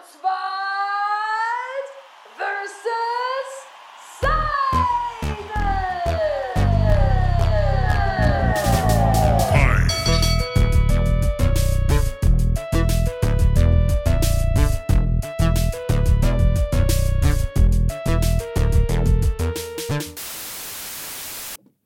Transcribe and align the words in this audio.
Schwarzwald 0.00 1.88
versus. 2.36 3.50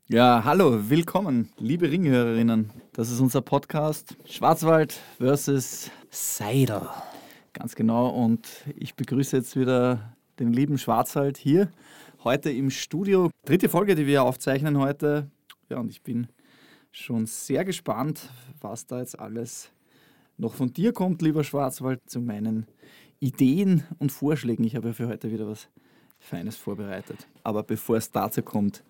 Ja, 0.09 0.45
hallo, 0.45 0.89
willkommen, 0.89 1.51
liebe 1.59 1.91
Ringhörerinnen. 1.91 2.71
Das 2.93 3.11
ist 3.11 3.19
unser 3.19 3.43
Podcast 3.43 4.17
Schwarzwald 4.25 5.01
versus 5.19 5.91
Seider. 6.11 6.95
Ganz 7.55 7.77
genau. 7.77 8.09
Und 8.09 8.48
ich 8.77 8.95
begrüße 8.95 9.36
jetzt 9.36 9.57
wieder 9.57 10.14
den 10.39 10.53
lieben 10.53 10.76
Schwarzwald 10.76 11.39
hier, 11.39 11.72
heute 12.25 12.50
im 12.50 12.68
Studio. 12.68 13.30
Dritte 13.46 13.68
Folge, 13.68 13.94
die 13.94 14.07
wir 14.07 14.25
aufzeichnen 14.25 14.79
heute. 14.79 15.30
Ja, 15.71 15.79
und 15.79 15.90
ich 15.90 16.03
bin 16.03 16.27
schon 16.90 17.27
sehr 17.27 17.64
gespannt, 17.64 18.29
was 18.61 18.86
da 18.86 18.99
jetzt 18.99 19.18
alles 19.18 19.71
noch 20.36 20.54
von 20.54 20.72
dir 20.72 20.93
kommt, 20.93 21.22
lieber 21.22 21.44
Schwarzwald, 21.44 22.00
zu 22.07 22.21
meinen 22.21 22.67
Ideen 23.21 23.85
und 23.99 24.11
Vorschlägen. 24.11 24.64
Ich 24.64 24.75
habe 24.75 24.89
ja 24.89 24.93
für 24.93 25.07
heute 25.07 25.30
wieder 25.30 25.46
was 25.46 25.68
Feines 26.18 26.57
vorbereitet. 26.57 27.29
Aber 27.44 27.63
bevor 27.63 27.96
es 27.96 28.11
dazu 28.11 28.43
kommt, 28.43 28.82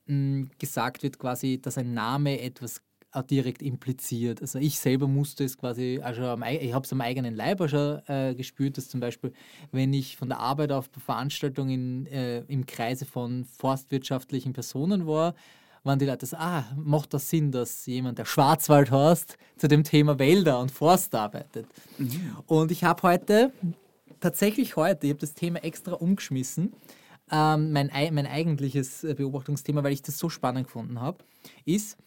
mh, 0.07 0.49
gesagt 0.59 1.03
wird, 1.03 1.19
quasi, 1.19 1.61
dass 1.61 1.79
ein 1.79 1.95
Name 1.95 2.41
etwas 2.41 2.81
auch 3.15 3.23
direkt 3.23 3.63
impliziert. 3.63 4.41
Also 4.41 4.59
ich 4.59 4.79
selber 4.79 5.07
musste 5.07 5.45
es 5.45 5.57
quasi, 5.57 6.01
also 6.03 6.25
am, 6.25 6.43
ich 6.43 6.75
habe 6.75 6.85
es 6.85 6.93
am 6.93 7.01
eigenen 7.01 7.35
Leib 7.35 7.61
auch 7.61 7.69
schon 7.69 8.01
äh, 8.09 8.35
gespürt, 8.35 8.77
dass 8.77 8.89
zum 8.89 9.01
Beispiel, 9.01 9.33
wenn 9.71 9.93
ich 9.93 10.17
von 10.17 10.29
der 10.29 10.41
Arbeit 10.41 10.73
auf 10.73 10.91
Veranstaltungen 10.99 12.07
äh, 12.07 12.41
im 12.49 12.67
Kreise 12.67 13.05
von 13.05 13.45
forstwirtschaftlichen 13.45 14.53
Personen 14.53 15.07
war, 15.07 15.35
waren 15.85 15.99
die 15.99 16.07
Leute 16.07 16.27
so, 16.27 16.37
ah, 16.39 16.65
macht 16.77 17.13
das 17.15 17.29
Sinn, 17.29 17.53
dass 17.53 17.87
jemand, 17.87 18.19
der 18.19 18.25
Schwarzwald 18.25 18.91
heißt, 18.91 19.37
zu 19.59 19.69
dem 19.69 19.85
Thema 19.85 20.19
Wälder 20.19 20.59
und 20.59 20.71
Forst 20.71 21.15
arbeitet. 21.15 21.67
Und 22.47 22.71
ich 22.71 22.85
habe 22.85 23.03
heute, 23.03 23.53
tatsächlich 24.25 24.77
heute, 24.77 25.07
ich 25.07 25.11
habe 25.11 25.21
das 25.21 25.35
Thema 25.35 25.63
extra 25.63 25.93
umgeschmissen, 25.93 26.73
ähm, 27.31 27.73
mein, 27.73 27.91
ei- 27.93 28.11
mein 28.11 28.27
eigentliches 28.27 29.05
äh, 29.05 29.15
Beobachtungsthema, 29.15 29.83
weil 29.85 29.93
ich 29.93 30.01
das 30.03 30.19
so 30.19 30.31
spannend 30.31 30.67
gefunden 30.67 30.99
habe, 31.01 31.19
ist, 31.67 31.99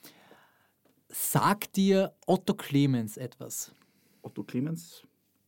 sagt 1.09 1.75
dir 1.75 2.13
Otto 2.25 2.55
Clemens 2.55 3.17
etwas? 3.17 3.71
Otto 4.23 4.43
Clemens? 4.43 5.03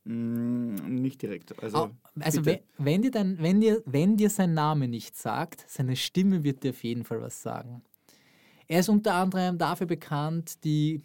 Mm, 0.06 0.75
nicht 1.02 1.22
direkt. 1.24 1.62
Also, 1.62 1.78
Au- 1.78 1.90
also 2.19 2.46
wenn, 2.46 2.59
wenn, 2.78 3.02
dir 3.02 3.12
dein, 3.12 3.38
wenn, 3.41 3.62
dir, 3.62 3.81
wenn 3.85 4.16
dir 4.16 4.29
sein 4.29 4.53
Name 4.53 4.88
nicht 4.88 5.18
sagt, 5.18 5.66
seine 5.68 5.96
Stimme 5.96 6.44
wird 6.44 6.63
dir 6.63 6.69
auf 6.69 6.84
jeden 6.84 7.03
Fall 7.03 7.19
was 7.22 7.41
sagen. 7.41 7.81
Er 8.68 8.81
ist 8.81 8.90
unter 8.90 9.16
anderem 9.16 9.58
dafür 9.58 9.88
bekannt, 9.88 10.63
die 10.63 11.02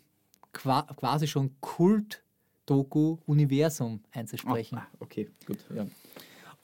qua 0.52 0.82
quasi 0.96 1.26
schon 1.26 1.50
Kult-Doku 1.60 2.23
Universum 3.26 4.00
einzusprechen. 4.12 4.78
Ah, 4.78 4.86
okay, 5.00 5.30
gut. 5.46 5.58
Ja. 5.74 5.86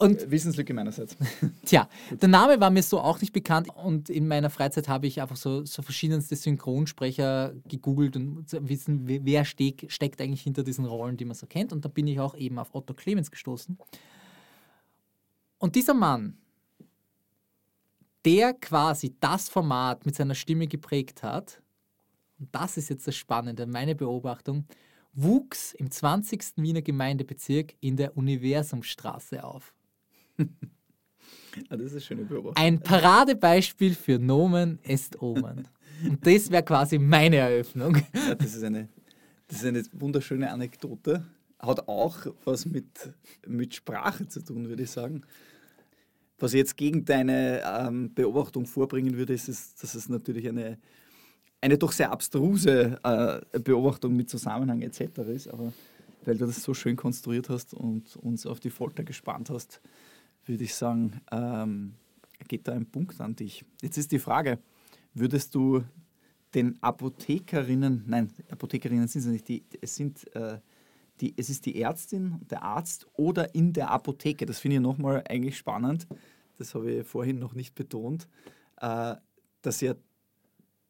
Und 0.00 0.30
Wissenslücke 0.30 0.72
meinerseits. 0.72 1.14
Tja, 1.66 1.86
der 2.10 2.28
Name 2.30 2.58
war 2.58 2.70
mir 2.70 2.82
so 2.82 3.00
auch 3.00 3.20
nicht 3.20 3.34
bekannt 3.34 3.68
und 3.68 4.08
in 4.08 4.26
meiner 4.26 4.48
Freizeit 4.48 4.88
habe 4.88 5.06
ich 5.06 5.20
einfach 5.20 5.36
so, 5.36 5.66
so 5.66 5.82
verschiedenste 5.82 6.36
Synchronsprecher 6.36 7.52
gegoogelt 7.68 8.16
und 8.16 8.48
zu 8.48 8.66
wissen, 8.66 9.06
wer 9.06 9.22
wer 9.26 9.44
steck, 9.44 9.84
steckt 9.88 10.22
eigentlich 10.22 10.40
hinter 10.40 10.62
diesen 10.62 10.86
Rollen, 10.86 11.18
die 11.18 11.26
man 11.26 11.34
so 11.34 11.46
kennt. 11.46 11.70
Und 11.70 11.84
da 11.84 11.90
bin 11.90 12.06
ich 12.06 12.18
auch 12.18 12.34
eben 12.34 12.58
auf 12.58 12.74
Otto 12.74 12.94
Clemens 12.94 13.30
gestoßen. 13.30 13.76
Und 15.58 15.74
dieser 15.74 15.92
Mann, 15.92 16.38
der 18.24 18.54
quasi 18.54 19.14
das 19.20 19.50
Format 19.50 20.06
mit 20.06 20.16
seiner 20.16 20.34
Stimme 20.34 20.66
geprägt 20.66 21.22
hat, 21.22 21.60
und 22.38 22.48
das 22.52 22.78
ist 22.78 22.88
jetzt 22.88 23.06
das 23.06 23.16
Spannende, 23.16 23.66
meine 23.66 23.94
Beobachtung, 23.94 24.64
wuchs 25.12 25.72
im 25.72 25.90
20. 25.90 26.56
Wiener 26.56 26.82
Gemeindebezirk 26.82 27.74
in 27.80 27.96
der 27.96 28.16
Universumstraße 28.16 29.44
auf. 29.44 29.74
Ah, 31.68 31.76
das 31.76 31.86
ist 31.86 31.92
eine 31.92 32.00
schöne 32.00 32.24
Beobachtung. 32.24 32.62
Ein 32.62 32.80
Paradebeispiel 32.80 33.94
für 33.94 34.18
Nomen 34.18 34.78
est 34.84 35.20
Omen. 35.20 35.66
Und 36.08 36.26
das 36.26 36.50
wäre 36.50 36.62
quasi 36.62 36.98
meine 36.98 37.36
Eröffnung. 37.36 37.96
Ja, 38.14 38.34
das, 38.34 38.54
ist 38.54 38.62
eine, 38.62 38.88
das 39.48 39.58
ist 39.58 39.64
eine 39.66 39.82
wunderschöne 39.92 40.50
Anekdote. 40.50 41.26
Hat 41.58 41.88
auch 41.88 42.26
was 42.44 42.64
mit, 42.64 42.86
mit 43.46 43.74
Sprache 43.74 44.26
zu 44.28 44.42
tun, 44.42 44.68
würde 44.68 44.84
ich 44.84 44.90
sagen. 44.90 45.22
Was 46.38 46.54
ich 46.54 46.58
jetzt 46.58 46.76
gegen 46.76 47.04
deine 47.04 47.62
ähm, 47.66 48.14
Beobachtung 48.14 48.64
vorbringen 48.64 49.16
würde, 49.16 49.34
ist, 49.34 49.48
dass 49.48 49.94
es 49.94 50.08
natürlich 50.08 50.48
eine, 50.48 50.78
eine 51.60 51.78
doch 51.78 51.92
sehr 51.92 52.10
abstruse 52.10 52.98
äh, 53.02 53.58
Beobachtung 53.58 54.16
mit 54.16 54.30
Zusammenhang 54.30 54.82
etc. 54.82 55.18
ist. 55.28 55.48
Aber 55.48 55.72
weil 56.24 56.36
du 56.36 56.46
das 56.46 56.62
so 56.62 56.74
schön 56.74 56.96
konstruiert 56.96 57.48
hast 57.48 57.74
und 57.74 58.16
uns 58.16 58.46
auf 58.46 58.60
die 58.60 58.70
Folter 58.70 59.04
gespannt 59.04 59.50
hast, 59.50 59.80
würde 60.46 60.64
ich 60.64 60.74
sagen, 60.74 61.20
ähm, 61.30 61.94
geht 62.48 62.66
da 62.66 62.72
ein 62.72 62.86
Punkt 62.86 63.20
an 63.20 63.36
dich. 63.36 63.64
Jetzt 63.82 63.98
ist 63.98 64.12
die 64.12 64.18
Frage, 64.18 64.58
würdest 65.14 65.54
du 65.54 65.84
den 66.54 66.82
Apothekerinnen, 66.82 68.04
nein, 68.06 68.32
Apothekerinnen 68.50 69.06
sind 69.06 69.22
sie 69.22 69.30
nicht, 69.30 69.48
die, 69.48 69.64
es 69.80 69.94
sind 69.94 70.34
äh, 70.34 70.58
die, 71.20 71.34
es 71.36 71.50
ist 71.50 71.66
die 71.66 71.80
Ärztin, 71.80 72.40
der 72.50 72.62
Arzt 72.62 73.06
oder 73.14 73.54
in 73.54 73.72
der 73.72 73.90
Apotheke. 73.90 74.46
Das 74.46 74.58
finde 74.58 74.76
ich 74.76 74.82
nochmal 74.82 75.22
eigentlich 75.28 75.58
spannend. 75.58 76.06
Das 76.58 76.74
habe 76.74 76.90
ich 76.90 77.06
vorhin 77.06 77.38
noch 77.38 77.54
nicht 77.54 77.74
betont, 77.74 78.26
äh, 78.80 79.16
dass 79.62 79.80
ja 79.80 79.94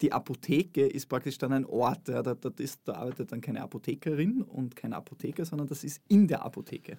die 0.00 0.12
Apotheke 0.12 0.86
ist 0.86 1.06
praktisch 1.06 1.38
dann 1.38 1.52
ein 1.52 1.66
Ort. 1.66 2.08
Ja, 2.08 2.22
da, 2.22 2.34
da, 2.34 2.50
ist, 2.58 2.80
da 2.84 2.94
arbeitet 2.94 3.32
dann 3.32 3.40
keine 3.40 3.62
Apothekerin 3.62 4.42
und 4.42 4.76
kein 4.76 4.92
Apotheker, 4.92 5.44
sondern 5.44 5.68
das 5.68 5.84
ist 5.84 6.00
in 6.08 6.26
der 6.26 6.44
Apotheke. 6.44 6.96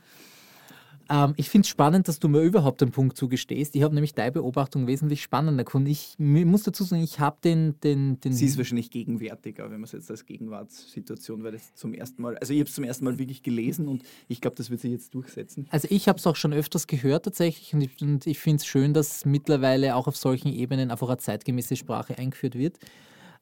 Ähm, 1.11 1.33
ich 1.35 1.49
finde 1.49 1.65
es 1.65 1.69
spannend, 1.69 2.07
dass 2.07 2.19
du 2.19 2.29
mir 2.29 2.41
überhaupt 2.41 2.79
den 2.79 2.91
Punkt 2.91 3.17
zugestehst. 3.17 3.75
Ich 3.75 3.83
habe 3.83 3.93
nämlich 3.93 4.13
deine 4.13 4.31
Beobachtung 4.31 4.87
wesentlich 4.87 5.21
spannender 5.21 5.65
gefunden. 5.65 5.89
Ich 5.89 6.17
muss 6.17 6.63
dazu 6.63 6.85
sagen, 6.85 7.03
ich 7.03 7.19
habe 7.19 7.37
den, 7.43 7.77
den, 7.81 8.19
den 8.21 8.31
Sie 8.31 8.45
ist 8.45 8.57
wahrscheinlich 8.57 8.89
gegenwärtiger, 8.91 9.65
wenn 9.65 9.81
man 9.81 9.83
es 9.83 9.91
jetzt 9.91 10.09
als 10.09 10.25
Gegenwartssituation, 10.25 11.43
weil 11.43 11.51
das 11.51 11.75
zum 11.75 11.93
ersten 11.93 12.21
Mal, 12.21 12.37
also 12.37 12.53
ich 12.53 12.59
habe 12.59 12.69
es 12.69 12.75
zum 12.75 12.85
ersten 12.85 13.03
Mal 13.03 13.19
wirklich 13.19 13.43
gelesen 13.43 13.89
und 13.89 14.03
ich 14.29 14.39
glaube, 14.39 14.55
das 14.55 14.69
wird 14.69 14.79
sich 14.79 14.91
jetzt 14.91 15.13
durchsetzen. 15.13 15.67
Also 15.69 15.89
ich 15.91 16.07
habe 16.07 16.17
es 16.17 16.25
auch 16.25 16.37
schon 16.37 16.53
öfters 16.53 16.87
gehört 16.87 17.25
tatsächlich 17.25 17.73
und 17.73 17.81
ich, 17.81 18.01
und 18.01 18.25
ich 18.25 18.39
finde 18.39 18.57
es 18.57 18.65
schön, 18.65 18.93
dass 18.93 19.25
mittlerweile 19.25 19.95
auch 19.95 20.07
auf 20.07 20.15
solchen 20.15 20.53
Ebenen 20.53 20.91
einfach 20.91 21.09
eine 21.09 21.17
zeitgemäße 21.17 21.75
Sprache 21.75 22.17
eingeführt 22.17 22.55
wird. 22.55 22.79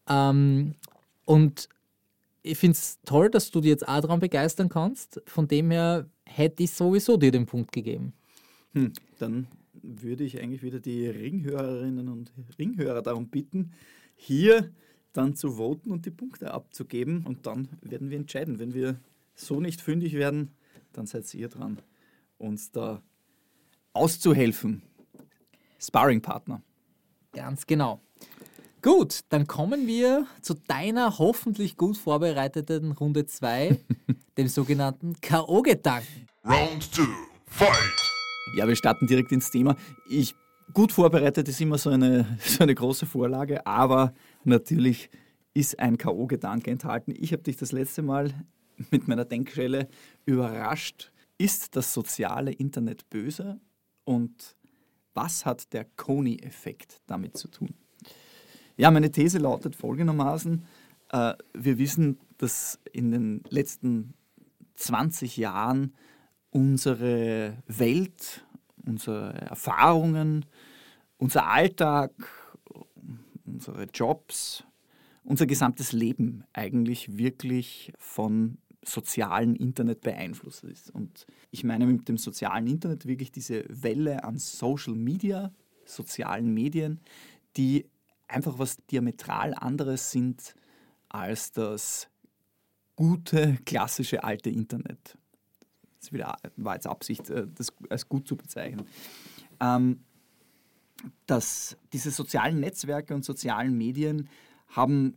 Ähm, 0.10 0.74
und 1.26 1.70
ich 2.50 2.58
finde 2.58 2.76
es 2.76 3.00
toll, 3.06 3.30
dass 3.30 3.52
du 3.52 3.62
dich 3.62 3.70
jetzt 3.70 3.88
auch 3.88 4.02
daran 4.02 4.20
begeistern 4.20 4.70
kannst. 4.70 5.22
Von 5.26 5.48
dem 5.48 5.72
her 5.72 6.10
hätte 6.26 6.64
ich 6.64 6.72
sowieso 6.72 7.18
dir 7.18 7.32
den 7.32 7.46
Punkt 7.46 7.72
gegeben. 7.72 8.14
Hm, 8.74 8.94
dann 9.18 9.48
würde 9.82 10.24
ich 10.24 10.42
eigentlich 10.42 10.64
wieder 10.64 10.80
die 10.80 11.08
Ringhörerinnen 11.08 12.10
und 12.10 12.34
Ringhörer 12.58 13.02
darum 13.02 13.30
bitten, 13.30 13.72
hier 14.16 14.72
dann 15.14 15.36
zu 15.36 15.54
voten 15.54 15.92
und 15.92 16.06
die 16.06 16.12
Punkte 16.12 16.52
abzugeben. 16.52 17.26
Und 17.26 17.46
dann 17.46 17.70
werden 17.82 18.10
wir 18.10 18.18
entscheiden. 18.18 18.60
Wenn 18.60 18.74
wir 18.74 19.00
so 19.36 19.60
nicht 19.60 19.82
fündig 19.82 20.14
werden, 20.14 20.52
dann 20.94 21.06
seid 21.06 21.34
ihr 21.34 21.50
dran, 21.50 21.80
uns 22.38 22.72
da 22.72 23.02
auszuhelfen. 23.94 24.82
Sparringpartner. 25.80 26.62
Ganz 27.32 27.66
genau. 27.66 28.02
Gut, 28.82 29.22
dann 29.28 29.46
kommen 29.46 29.88
wir 29.88 30.26
zu 30.42 30.54
deiner 30.54 31.20
hoffentlich 31.20 31.76
gut 31.76 31.98
vorbereiteten 31.98 32.94
Runde 32.94 33.26
2, 33.26 33.78
dem 34.38 34.48
sogenannten 34.48 35.20
K.O.-Gedanken. 35.20 36.28
Round 36.46 36.90
two. 36.94 37.04
Fight. 37.46 37.74
Ja, 38.56 38.70
wir 38.70 38.78
starten 38.78 39.06
direkt 39.06 39.34
ins 39.34 39.52
Thema. 39.52 39.76
Ich, 40.10 40.34
gut 40.74 40.94
vorbereitet 40.94 41.50
ist 41.50 41.60
immer 41.60 41.78
so 41.78 41.90
eine, 41.90 42.38
so 42.40 42.64
eine 42.64 42.74
große 42.74 43.06
Vorlage, 43.06 43.66
aber 43.68 44.14
natürlich 44.46 45.10
ist 45.54 45.78
ein 45.78 45.98
K.O.-Gedanke 45.98 46.72
enthalten. 46.72 47.14
Ich 47.18 47.34
habe 47.34 47.44
dich 47.44 47.58
das 47.58 47.74
letzte 47.74 48.02
Mal 48.02 48.34
mit 48.92 49.10
meiner 49.10 49.26
Denkschelle 49.26 49.90
überrascht. 50.26 51.12
Ist 51.38 51.76
das 51.76 51.94
soziale 51.94 52.54
Internet 52.54 53.10
böse? 53.10 53.60
Und 54.06 54.56
was 55.14 55.46
hat 55.46 55.74
der 55.74 55.84
Coney-Effekt 55.84 57.02
damit 57.08 57.36
zu 57.36 57.50
tun? 57.50 57.74
Ja, 58.80 58.92
meine 58.92 59.12
These 59.12 59.40
lautet 59.40 59.76
folgendermaßen. 59.76 60.64
Äh, 61.10 61.34
wir 61.54 61.78
wissen, 61.78 62.18
dass 62.38 62.80
in 62.94 63.12
den 63.12 63.44
letzten 63.50 64.14
20 64.76 65.36
Jahren 65.36 65.94
unsere 66.50 67.58
Welt, 67.68 68.46
unsere 68.86 69.34
Erfahrungen, 69.34 70.46
unser 71.18 71.48
Alltag, 71.48 72.12
unsere 73.46 73.84
Jobs, 73.94 74.64
unser 75.26 75.46
gesamtes 75.46 75.92
Leben 75.92 76.46
eigentlich 76.54 77.18
wirklich 77.18 77.92
von 77.98 78.60
sozialen 78.86 79.58
Internet 79.58 80.00
beeinflusst 80.00 80.64
ist. 80.64 80.90
Und 80.90 81.26
ich 81.52 81.66
meine 81.66 81.86
mit 81.86 82.08
dem 82.08 82.18
sozialen 82.18 82.68
Internet 82.68 83.06
wirklich 83.06 83.34
diese 83.34 83.66
Welle 83.68 84.24
an 84.24 84.38
Social 84.38 84.96
Media, 84.96 85.52
sozialen 85.84 86.54
Medien, 86.54 87.02
die 87.58 87.86
einfach 88.30 88.58
was 88.60 88.78
diametral 88.90 89.54
anderes 89.54 90.12
sind 90.12 90.56
als 91.10 91.52
das 91.52 92.08
gute, 92.96 93.58
klassische 93.66 94.24
alte 94.24 94.50
Internet. 94.50 95.18
Das 96.00 96.14
war 96.56 96.76
jetzt 96.76 96.88
Absicht, 96.88 97.30
äh, 97.30 97.48
das 97.54 97.74
als 97.90 98.08
gut 98.08 98.28
zu 98.28 98.38
bezeichnen. 98.38 98.86
Ähm, 99.60 100.02
dass 101.26 101.78
diese 101.94 102.12
sozialen 102.12 102.60
Netzwerke 102.60 103.16
und 103.16 103.24
sozialen 103.24 103.78
Medien 103.78 104.30
haben, 104.68 105.16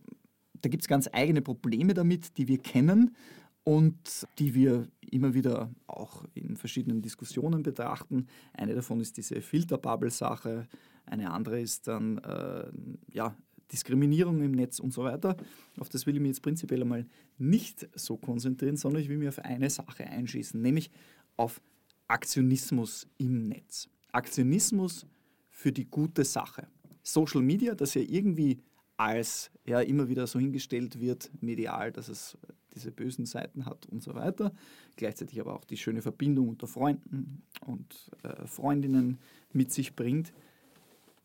da 0.61 0.69
gibt 0.69 0.85
es 0.85 0.89
ganz 0.89 1.09
eigene 1.13 1.43
Probleme 1.43 1.95
damit, 1.95 2.39
die 2.39 2.49
wir 2.49 2.59
kennen 2.59 3.17
und 3.65 4.27
die 4.39 4.55
wir 4.55 4.89
immer 5.11 5.35
wieder 5.35 5.71
auch 5.87 6.25
in 6.35 6.57
verschiedenen 6.57 7.03
Diskussionen 7.03 7.63
betrachten. 7.63 8.27
Eine 8.53 8.75
davon 8.75 9.01
ist 9.01 9.17
diese 9.17 9.41
Filterbubble-Sache, 9.41 10.69
eine 11.07 11.31
andere 11.31 11.61
ist 11.61 11.89
dann 11.89 12.19
äh, 12.19 12.71
ja, 13.13 13.37
Diskriminierung 13.71 14.43
im 14.43 14.53
Netz 14.53 14.79
und 14.79 14.93
so 14.93 15.05
weiter. 15.05 15.37
Auf 15.79 15.89
das 15.89 16.07
will 16.07 16.15
ich 16.15 16.21
mich 16.21 16.31
jetzt 16.31 16.43
prinzipiell 16.43 16.83
einmal 16.83 17.07
nicht 17.39 17.89
so 17.95 18.17
konzentrieren, 18.17 18.77
sondern 18.77 19.03
ich 19.03 19.09
will 19.09 19.19
mich 19.19 19.29
auf 19.29 19.39
eine 19.39 19.71
Sache 19.71 20.05
einschießen, 20.05 20.61
nämlich 20.61 20.91
auf 21.37 21.61
Aktionismus 22.09 23.09
im 23.19 23.49
Netz. 23.49 23.89
Aktionismus 24.13 25.07
für 25.51 25.73
die 25.73 25.87
gute 25.87 26.25
Sache. 26.25 26.69
Social 27.03 27.43
Media, 27.43 27.75
das 27.75 27.95
ja 27.95 28.03
irgendwie 28.03 28.61
als 28.97 29.51
ja 29.65 29.81
immer 29.81 30.09
wieder 30.09 30.27
so 30.27 30.39
hingestellt 30.39 31.01
wird, 31.01 31.31
medial, 31.41 31.91
dass 31.91 32.09
es 32.09 32.37
diese 32.75 32.91
bösen 32.91 33.27
Seiten 33.27 33.67
hat 33.67 33.87
und 33.87 34.03
so 34.03 34.15
weiter. 34.15 34.53
Gleichzeitig 34.97 35.41
aber 35.41 35.55
auch 35.55 35.65
die 35.65 35.77
schöne 35.77 36.03
Verbindung 36.03 36.49
unter 36.49 36.67
Freunden 36.67 37.43
und 37.67 38.11
äh, 38.23 38.47
Freundinnen 38.47 39.19
mit 39.53 39.73
sich 39.73 39.95
bringt, 39.95 40.33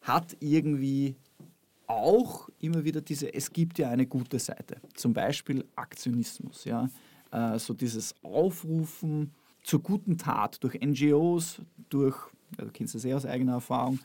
hat 0.07 0.37
irgendwie 0.39 1.15
auch 1.87 2.49
immer 2.59 2.83
wieder 2.83 3.01
diese, 3.01 3.33
es 3.33 3.51
gibt 3.51 3.79
ja 3.79 3.89
eine 3.89 4.05
gute 4.05 4.39
Seite. 4.39 4.77
Zum 4.93 5.13
Beispiel 5.13 5.65
Aktionismus, 5.75 6.65
ja. 6.65 6.89
Äh, 7.31 7.59
so 7.59 7.73
dieses 7.73 8.15
Aufrufen 8.23 9.33
zur 9.63 9.81
guten 9.81 10.17
Tat 10.17 10.63
durch 10.63 10.75
NGOs, 10.75 11.61
durch, 11.89 12.17
du 12.57 12.69
kennst 12.71 12.95
das 12.95 13.05
eh 13.05 13.13
aus 13.13 13.25
eigener 13.25 13.53
Erfahrung, 13.53 13.99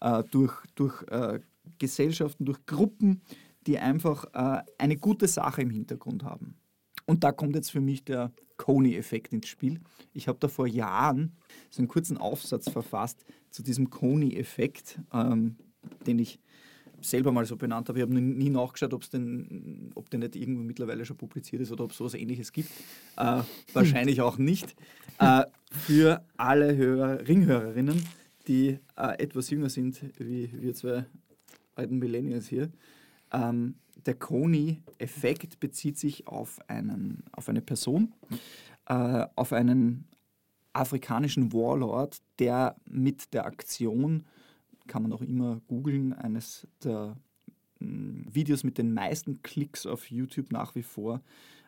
äh, 0.00 0.22
durch, 0.30 0.54
durch 0.74 1.02
äh, 1.08 1.40
Gesellschaften, 1.78 2.44
durch 2.44 2.64
Gruppen, 2.66 3.22
die 3.66 3.78
einfach 3.78 4.26
eine 4.76 4.98
gute 4.98 5.26
Sache 5.26 5.62
im 5.62 5.70
Hintergrund 5.70 6.22
haben. 6.22 6.54
Und 7.06 7.24
da 7.24 7.32
kommt 7.32 7.54
jetzt 7.54 7.70
für 7.70 7.80
mich 7.80 8.04
der 8.04 8.32
Coney-Effekt 8.56 9.32
ins 9.32 9.48
Spiel. 9.48 9.80
Ich 10.12 10.28
habe 10.28 10.38
da 10.40 10.48
vor 10.48 10.66
Jahren 10.66 11.32
so 11.70 11.80
einen 11.80 11.88
kurzen 11.88 12.16
Aufsatz 12.16 12.70
verfasst 12.70 13.24
zu 13.50 13.62
diesem 13.62 13.90
Coney-Effekt, 13.90 15.00
ähm, 15.12 15.56
den 16.06 16.18
ich 16.18 16.38
selber 17.00 17.32
mal 17.32 17.44
so 17.44 17.56
benannt 17.56 17.88
habe. 17.88 17.98
Ich 17.98 18.02
habe 18.02 18.14
nie 18.14 18.50
nachgeschaut, 18.50 18.94
ob's 18.94 19.10
denn, 19.10 19.92
ob 19.94 20.08
der 20.10 20.20
nicht 20.20 20.36
irgendwo 20.36 20.62
mittlerweile 20.62 21.04
schon 21.04 21.16
publiziert 21.16 21.60
ist 21.62 21.70
oder 21.70 21.84
ob 21.84 21.90
es 21.90 21.98
sowas 21.98 22.14
ähnliches 22.14 22.52
gibt. 22.52 22.70
Äh, 23.16 23.42
wahrscheinlich 23.72 24.20
auch 24.20 24.38
nicht. 24.38 24.74
Äh, 25.18 25.44
für 25.70 26.24
alle 26.36 26.76
Hörer, 26.76 27.26
Ringhörerinnen, 27.26 28.02
die 28.48 28.78
äh, 28.96 29.18
etwas 29.22 29.50
jünger 29.50 29.68
sind, 29.68 30.00
wie 30.18 30.50
wir 30.60 30.74
zwei 30.74 31.04
alten 31.74 31.98
Millennials 31.98 32.48
hier. 32.48 32.70
Ähm, 33.34 33.74
der 34.06 34.14
Coney-Effekt 34.14 35.60
bezieht 35.60 35.98
sich 35.98 36.26
auf, 36.28 36.58
einen, 36.68 37.24
auf 37.32 37.48
eine 37.48 37.62
Person, 37.62 38.12
äh, 38.86 39.26
auf 39.34 39.52
einen 39.52 40.06
afrikanischen 40.72 41.52
Warlord, 41.52 42.20
der 42.38 42.76
mit 42.84 43.32
der 43.32 43.46
Aktion, 43.46 44.24
kann 44.86 45.02
man 45.02 45.12
auch 45.12 45.22
immer 45.22 45.60
googeln, 45.68 46.12
eines 46.12 46.66
der 46.82 47.16
mh, 47.78 48.34
Videos 48.34 48.64
mit 48.64 48.76
den 48.76 48.92
meisten 48.92 49.42
Klicks 49.42 49.86
auf 49.86 50.10
YouTube 50.10 50.52
nach 50.52 50.74
wie 50.74 50.82
vor, 50.82 51.22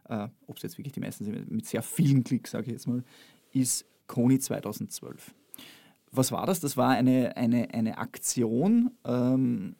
äh, 0.08 0.28
ob 0.46 0.56
es 0.56 0.62
jetzt 0.62 0.78
wirklich 0.78 0.92
die 0.92 1.00
meisten 1.00 1.24
sind, 1.24 1.50
mit 1.50 1.66
sehr 1.66 1.82
vielen 1.82 2.24
Klicks, 2.24 2.50
sage 2.50 2.66
ich 2.66 2.72
jetzt 2.72 2.86
mal, 2.86 3.02
ist 3.52 3.86
Coney 4.06 4.38
2012. 4.38 5.34
Was 6.12 6.32
war 6.32 6.46
das? 6.46 6.60
Das 6.60 6.76
war 6.76 6.90
eine, 6.90 7.36
eine, 7.36 7.72
eine 7.74 7.98
Aktion 7.98 8.90
ähm, 9.04 9.76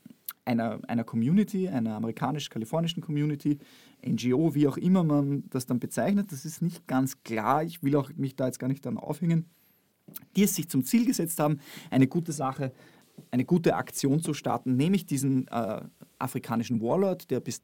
einer, 0.47 0.81
einer 0.89 1.05
Community, 1.05 1.69
einer 1.69 1.97
amerikanisch-kalifornischen 1.97 3.03
Community, 3.03 3.59
NGO, 4.05 4.55
wie 4.55 4.69
auch 4.69 4.77
immer 4.77 5.05
man 5.05 5.45
das 5.51 5.67
dann 5.67 5.81
bezeichnet. 5.81 6.33
Das 6.33 6.45
ist 6.45 6.63
nicht 6.63 6.87
ganz 6.87 7.23
klar. 7.23 7.65
Ich 7.65 7.83
will 7.83 7.97
auch 7.97 8.11
mich 8.15 8.37
da 8.37 8.47
jetzt 8.47 8.59
gar 8.59 8.69
nicht 8.69 8.87
dann 8.87 8.97
aufhängen. 8.97 9.47
Die 10.37 10.45
es 10.45 10.55
sich 10.55 10.69
zum 10.69 10.85
Ziel 10.85 11.05
gesetzt 11.05 11.41
haben, 11.41 11.59
eine 11.91 12.07
gute 12.07 12.33
Sache, 12.33 12.73
eine 13.31 13.45
gute 13.45 13.75
Aktion 13.75 14.23
zu 14.23 14.35
starten, 14.35 14.77
nämlich 14.77 15.05
diesen 15.05 15.49
äh, 15.49 15.83
afrikanischen 16.19 16.81
Warlord, 16.81 17.31
der 17.31 17.41
bis 17.41 17.63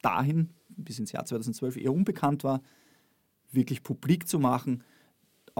dahin, 0.00 0.48
bis 0.68 0.98
ins 0.98 1.12
Jahr 1.12 1.26
2012 1.26 1.76
eher 1.76 1.92
unbekannt 1.92 2.44
war, 2.44 2.62
wirklich 3.52 3.82
publik 3.82 4.26
zu 4.26 4.38
machen, 4.38 4.82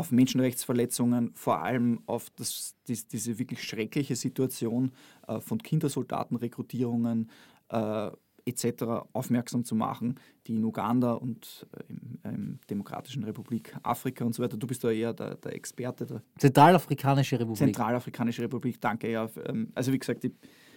auf 0.00 0.12
Menschenrechtsverletzungen, 0.12 1.33
vor 1.35 1.62
allem 1.62 2.00
auf 2.07 2.30
das, 2.30 2.75
dies, 2.88 3.07
diese 3.07 3.38
wirklich 3.38 3.62
schreckliche 3.62 4.16
Situation 4.16 4.92
äh, 5.28 5.40
von 5.40 5.59
Kindersoldatenrekrutierungen 5.59 7.30
äh, 7.69 8.11
etc. 8.47 8.85
aufmerksam 9.12 9.64
zu 9.66 9.75
machen, 9.75 10.19
die 10.47 10.57
in 10.57 10.64
Uganda 10.64 11.12
und 11.12 11.66
äh, 11.76 12.28
im, 12.28 12.59
Demokratischen 12.71 13.25
Republik 13.25 13.76
Afrika 13.83 14.25
und 14.25 14.35
so 14.35 14.42
weiter, 14.42 14.57
du 14.57 14.66
bist 14.66 14.83
da 14.83 14.90
eher 14.90 15.12
der, 15.12 15.35
der 15.35 15.54
Experte, 15.54 16.07
der 16.07 16.23
Zentralafrikanische 16.38 17.38
Republik. 17.38 17.59
Zentralafrikanische 17.59 18.42
Republik, 18.42 18.80
danke. 18.80 19.11
Ja, 19.11 19.28
ähm, 19.47 19.71
also 19.75 19.92
wie 19.92 19.99
gesagt, 19.99 20.25
ich 20.25 20.33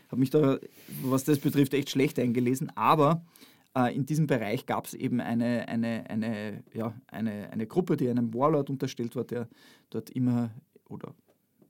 habe 0.10 0.20
mich 0.20 0.32
da, 0.32 0.60
was 1.04 1.24
das 1.24 1.40
betrifft, 1.40 1.74
echt 1.74 1.90
schlecht 1.92 2.20
eingelesen, 2.20 2.76
aber 2.76 3.24
Äh, 3.76 3.96
in 3.96 4.06
diesem 4.06 4.28
Bereich 4.28 4.66
gab 4.66 4.86
es 4.86 4.94
eben 4.94 5.20
eine, 5.20 5.68
eine, 5.68 6.10
eine, 6.10 6.64
ja, 6.74 6.94
eine, 7.08 7.50
eine 7.52 7.68
Gruppe, 7.68 7.98
die 7.98 8.10
einem 8.10 8.34
Warlord 8.34 8.70
unterstellt 8.70 9.16
war, 9.16 9.24
der 9.24 9.48
dort 9.90 10.10
immer 10.12 10.52
oder 10.90 11.14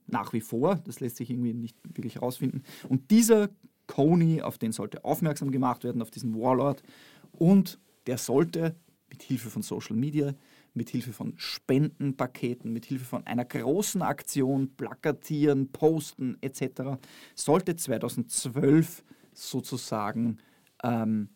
nach 0.07 0.33
wie 0.33 0.41
vor, 0.41 0.75
das 0.85 0.99
lässt 0.99 1.17
sich 1.17 1.29
irgendwie 1.29 1.53
nicht 1.53 1.77
wirklich 1.83 2.15
herausfinden. 2.15 2.63
Und 2.89 3.09
dieser 3.09 3.49
Coney, 3.87 4.41
auf 4.41 4.57
den 4.57 4.71
sollte 4.71 5.03
aufmerksam 5.03 5.51
gemacht 5.51 5.83
werden, 5.83 6.01
auf 6.01 6.11
diesen 6.11 6.35
Warlord. 6.35 6.83
Und 7.31 7.79
der 8.07 8.17
sollte 8.17 8.75
mit 9.09 9.23
Hilfe 9.23 9.49
von 9.49 9.61
Social 9.61 9.95
Media, 9.95 10.33
mit 10.73 10.89
Hilfe 10.89 11.13
von 11.13 11.33
Spendenpaketen, 11.37 12.73
mit 12.73 12.85
Hilfe 12.85 13.05
von 13.05 13.25
einer 13.27 13.45
großen 13.45 14.01
Aktion, 14.01 14.75
plakatieren, 14.75 15.71
posten 15.71 16.37
etc., 16.41 16.99
sollte 17.35 17.75
2012 17.75 19.03
sozusagen 19.33 20.37
ähm, 20.83 21.29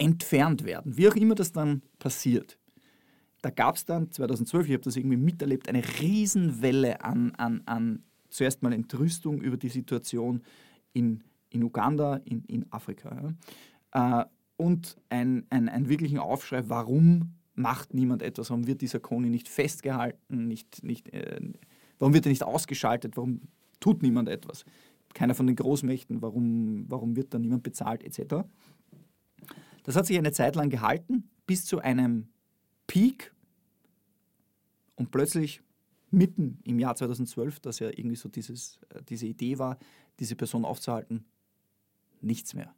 entfernt 0.00 0.64
werden. 0.64 0.96
Wie 0.96 1.08
auch 1.08 1.14
immer 1.14 1.34
das 1.34 1.52
dann 1.52 1.82
passiert. 1.98 2.58
Da 3.42 3.50
gab 3.50 3.76
es 3.76 3.84
dann 3.84 4.10
2012, 4.10 4.66
ich 4.66 4.72
habe 4.72 4.82
das 4.82 4.96
irgendwie 4.96 5.16
miterlebt, 5.16 5.68
eine 5.68 5.82
Riesenwelle 6.00 7.02
an, 7.04 7.32
an, 7.36 7.62
an 7.66 8.02
zuerst 8.28 8.62
mal 8.62 8.72
Entrüstung 8.72 9.40
über 9.40 9.56
die 9.56 9.68
Situation 9.68 10.42
in, 10.92 11.22
in 11.50 11.62
Uganda, 11.62 12.16
in, 12.24 12.44
in 12.44 12.70
Afrika. 12.72 13.34
Ja. 13.94 14.22
Äh, 14.22 14.24
und 14.56 14.96
ein, 15.08 15.46
ein, 15.50 15.68
einen 15.68 15.88
wirklichen 15.88 16.18
Aufschrei, 16.18 16.68
warum 16.68 17.34
macht 17.54 17.94
niemand 17.94 18.22
etwas, 18.22 18.50
warum 18.50 18.66
wird 18.66 18.80
dieser 18.80 19.00
Koni 19.00 19.28
nicht 19.28 19.48
festgehalten, 19.48 20.48
nicht, 20.48 20.82
nicht, 20.82 21.12
äh, 21.12 21.40
warum 21.98 22.14
wird 22.14 22.26
er 22.26 22.30
nicht 22.30 22.42
ausgeschaltet, 22.42 23.16
warum 23.16 23.42
tut 23.80 24.02
niemand 24.02 24.28
etwas. 24.28 24.64
Keiner 25.14 25.34
von 25.34 25.46
den 25.46 25.56
Großmächten, 25.56 26.22
warum, 26.22 26.84
warum 26.88 27.16
wird 27.16 27.34
da 27.34 27.38
niemand 27.38 27.62
bezahlt, 27.62 28.04
etc. 28.04 28.44
Das 29.84 29.96
hat 29.96 30.06
sich 30.06 30.18
eine 30.18 30.32
Zeit 30.32 30.56
lang 30.56 30.70
gehalten, 30.70 31.30
bis 31.46 31.64
zu 31.64 31.80
einem 31.80 32.28
Peak 32.86 33.32
und 34.96 35.10
plötzlich 35.10 35.62
mitten 36.10 36.58
im 36.64 36.78
Jahr 36.78 36.96
2012, 36.96 37.60
dass 37.60 37.78
ja 37.78 37.88
irgendwie 37.88 38.16
so 38.16 38.28
dieses, 38.28 38.78
äh, 38.90 39.02
diese 39.08 39.26
Idee 39.26 39.58
war, 39.58 39.78
diese 40.18 40.36
Person 40.36 40.64
aufzuhalten, 40.64 41.24
nichts 42.20 42.54
mehr. 42.54 42.74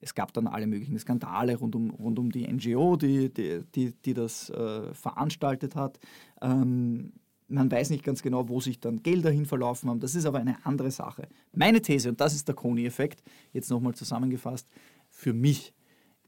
Es 0.00 0.14
gab 0.14 0.32
dann 0.34 0.46
alle 0.46 0.66
möglichen 0.66 0.98
Skandale 0.98 1.56
rund 1.56 1.74
um, 1.74 1.90
rund 1.90 2.18
um 2.18 2.30
die 2.30 2.46
NGO, 2.46 2.96
die, 2.96 3.32
die, 3.32 3.62
die, 3.74 3.92
die 3.92 4.14
das 4.14 4.50
äh, 4.50 4.92
veranstaltet 4.92 5.76
hat. 5.76 5.98
Ähm, 6.42 7.12
man 7.48 7.70
weiß 7.70 7.90
nicht 7.90 8.04
ganz 8.04 8.22
genau, 8.22 8.48
wo 8.48 8.60
sich 8.60 8.80
dann 8.80 9.02
Gelder 9.02 9.30
hin 9.30 9.46
verlaufen 9.46 9.88
haben. 9.88 10.00
Das 10.00 10.14
ist 10.14 10.26
aber 10.26 10.38
eine 10.38 10.64
andere 10.66 10.90
Sache. 10.90 11.28
Meine 11.52 11.80
These, 11.80 12.10
und 12.10 12.20
das 12.20 12.34
ist 12.34 12.48
der 12.48 12.54
Kony-Effekt, 12.54 13.22
jetzt 13.52 13.70
nochmal 13.70 13.94
zusammengefasst, 13.94 14.68
für 15.08 15.32
mich 15.32 15.72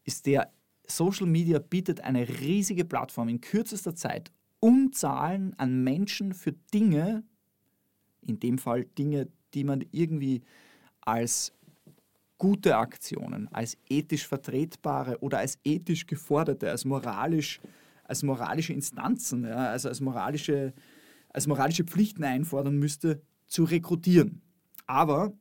ist 0.06 0.25
der, 0.25 0.50
Social 0.86 1.26
Media 1.26 1.58
bietet 1.58 2.00
eine 2.00 2.28
riesige 2.28 2.84
Plattform 2.84 3.28
in 3.28 3.40
kürzester 3.40 3.94
Zeit, 3.94 4.32
um 4.60 4.92
Zahlen 4.92 5.52
an 5.58 5.82
Menschen 5.82 6.32
für 6.32 6.52
Dinge, 6.72 7.25
in 8.22 8.38
dem 8.40 8.58
Fall 8.58 8.84
Dinge, 8.84 9.28
die 9.52 9.64
man 9.64 9.84
irgendwie 9.90 10.42
als 11.00 11.52
gute 12.38 12.76
Aktionen, 12.76 13.48
als 13.48 13.76
ethisch 13.88 14.26
vertretbare 14.26 15.18
oder 15.20 15.38
als 15.38 15.58
ethisch 15.64 16.06
geforderte, 16.06 16.70
als 16.70 16.84
moralisch, 16.84 17.60
als 18.04 18.22
moralische 18.22 18.72
Instanzen, 18.72 19.44
ja, 19.44 19.70
also 19.70 19.88
als 19.88 20.00
moralische, 20.00 20.72
als 21.30 21.46
moralische 21.46 21.84
Pflichten 21.84 22.25
einfordern 22.25 22.78
müsste, 22.78 23.22
zu 23.46 23.64
rekrutieren. 23.64 24.42
Aber 24.86 25.32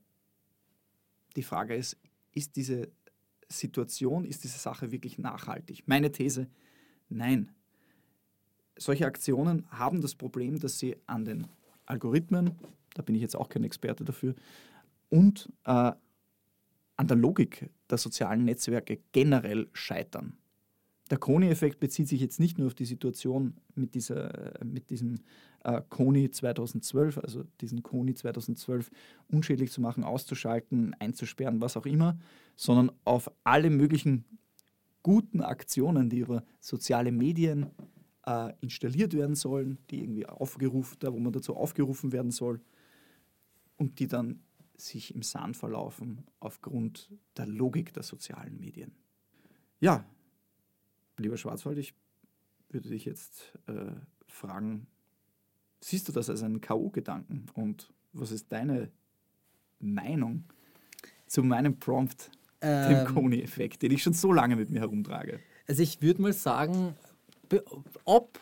die 1.36 1.43
Frage 1.43 1.75
ist, 1.75 1.98
ist 2.31 2.55
diese 2.55 2.89
Situation, 3.50 4.25
ist 4.25 4.44
diese 4.44 4.58
Sache 4.58 4.92
wirklich 4.92 5.18
nachhaltig? 5.18 5.84
Meine 5.86 6.12
These, 6.12 6.48
nein. 7.10 7.52
Solche 8.78 9.06
Aktionen 9.06 9.66
haben 9.70 10.02
das 10.02 10.16
Problem, 10.16 10.60
dass 10.60 10.80
sie 10.80 10.98
an 11.08 11.25
den 11.25 11.48
Algorithmen, 11.86 12.52
da 12.94 13.02
bin 13.02 13.16
ich 13.16 13.22
jetzt 13.22 13.36
auch 13.36 13.50
kein 13.50 13.64
Experte 13.64 14.04
dafür, 14.04 14.36
und 15.10 15.50
äh, 15.66 15.92
an 16.98 17.08
der 17.08 17.18
Logik 17.18 17.70
der 17.90 17.98
sozialen 17.98 18.46
Netzwerke 18.46 19.00
generell 19.12 19.68
scheitern. 19.74 20.38
Der 21.12 21.20
Kony-Effekt 21.20 21.80
bezieht 21.80 22.08
sich 22.08 22.20
jetzt 22.20 22.40
nicht 22.40 22.58
nur 22.58 22.68
auf 22.68 22.74
die 22.74 22.86
Situation 22.86 23.56
mit, 23.76 23.94
dieser, 23.94 24.54
mit 24.64 24.90
diesem 24.90 25.20
äh, 25.64 25.82
Kony 25.90 26.32
2012, 26.32 27.20
also 27.20 27.44
diesen 27.62 27.84
Kony 27.84 28.16
2012 28.16 28.90
unschädlich 29.28 29.72
zu 29.72 29.82
machen, 29.82 30.04
auszuschalten, 30.04 30.96
einzusperren, 31.00 31.62
was 31.62 31.78
auch 31.78 31.86
immer, 31.86 32.18
sondern 32.56 32.92
auf 33.04 33.30
alle 33.44 33.70
möglichen 33.70 34.26
guten 35.04 35.42
Aktionen, 35.42 36.10
die 36.10 36.20
über 36.20 36.44
soziale 36.60 37.12
Medien 37.12 37.68
äh, 38.26 38.54
installiert 38.62 39.14
werden 39.14 39.36
sollen, 39.36 39.78
die 39.92 40.02
irgendwie 40.02 40.26
aufgerufen, 40.26 40.98
wo 41.02 41.20
man 41.20 41.34
dazu 41.34 41.56
aufgerufen 41.56 42.12
werden 42.14 42.32
soll 42.32 42.62
und 43.78 44.00
die 44.00 44.08
dann 44.08 44.42
sich 44.76 45.14
im 45.14 45.22
Sand 45.22 45.56
verlaufen 45.56 46.26
aufgrund 46.40 47.12
der 47.38 47.46
Logik 47.46 47.94
der 47.94 48.04
sozialen 48.04 48.60
Medien. 48.60 48.94
Ja, 49.80 50.06
lieber 51.17 51.38
Schwarzwald, 51.38 51.77
ich 51.77 51.93
würde 52.69 52.89
dich 52.89 53.05
jetzt 53.05 53.53
äh, 53.67 53.91
fragen, 54.27 54.88
siehst 55.79 56.07
du 56.07 56.12
das 56.12 56.29
als 56.29 56.43
einen 56.43 56.62
K.O.-Gedanken 56.62 57.50
und 57.53 57.91
was 58.13 58.31
ist 58.31 58.51
deine 58.51 58.91
Meinung 59.79 60.45
zu 61.27 61.43
meinem 61.43 61.77
Prompt, 61.77 62.31
dem 62.62 63.05
Ähm, 63.05 63.05
Kony-Effekt, 63.05 63.81
den 63.81 63.91
ich 63.91 64.01
schon 64.01 64.13
so 64.13 64.31
lange 64.31 64.55
mit 64.55 64.69
mir 64.69 64.79
herumtrage? 64.79 65.39
Also 65.67 65.84
ich 65.84 66.01
würde 66.01 66.22
mal 66.22 66.34
sagen, 66.34 66.95
ob 68.05 68.39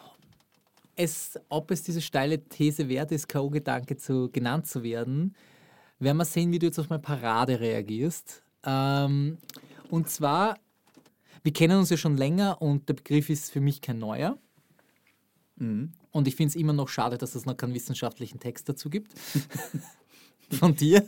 es, 0.95 1.39
ob 1.49 1.71
es 1.71 1.83
diese 1.83 2.01
steile 2.01 2.43
These 2.43 2.87
wert 2.87 3.11
ist, 3.11 3.27
K.O.-Gedanke 3.27 3.97
zu, 3.97 4.29
genannt 4.31 4.67
zu 4.67 4.83
werden, 4.83 5.35
werden 5.99 6.17
wir 6.17 6.25
sehen, 6.25 6.51
wie 6.51 6.59
du 6.59 6.67
jetzt 6.67 6.79
auf 6.79 6.89
meine 6.89 7.01
Parade 7.01 7.59
reagierst. 7.59 8.43
Ähm, 8.63 9.37
und 9.89 10.09
zwar, 10.09 10.57
wir 11.43 11.53
kennen 11.53 11.77
uns 11.77 11.89
ja 11.89 11.97
schon 11.97 12.17
länger 12.17 12.61
und 12.61 12.89
der 12.89 12.95
Begriff 12.95 13.29
ist 13.29 13.51
für 13.51 13.61
mich 13.61 13.81
kein 13.81 13.99
neuer. 13.99 14.37
Und 16.11 16.27
ich 16.27 16.35
finde 16.35 16.49
es 16.49 16.55
immer 16.55 16.73
noch 16.73 16.89
schade, 16.89 17.17
dass 17.17 17.35
es 17.35 17.45
noch 17.45 17.55
keinen 17.55 17.73
wissenschaftlichen 17.73 18.39
Text 18.39 18.67
dazu 18.67 18.89
gibt. 18.89 19.13
Von 20.51 20.75
dir. 20.75 21.07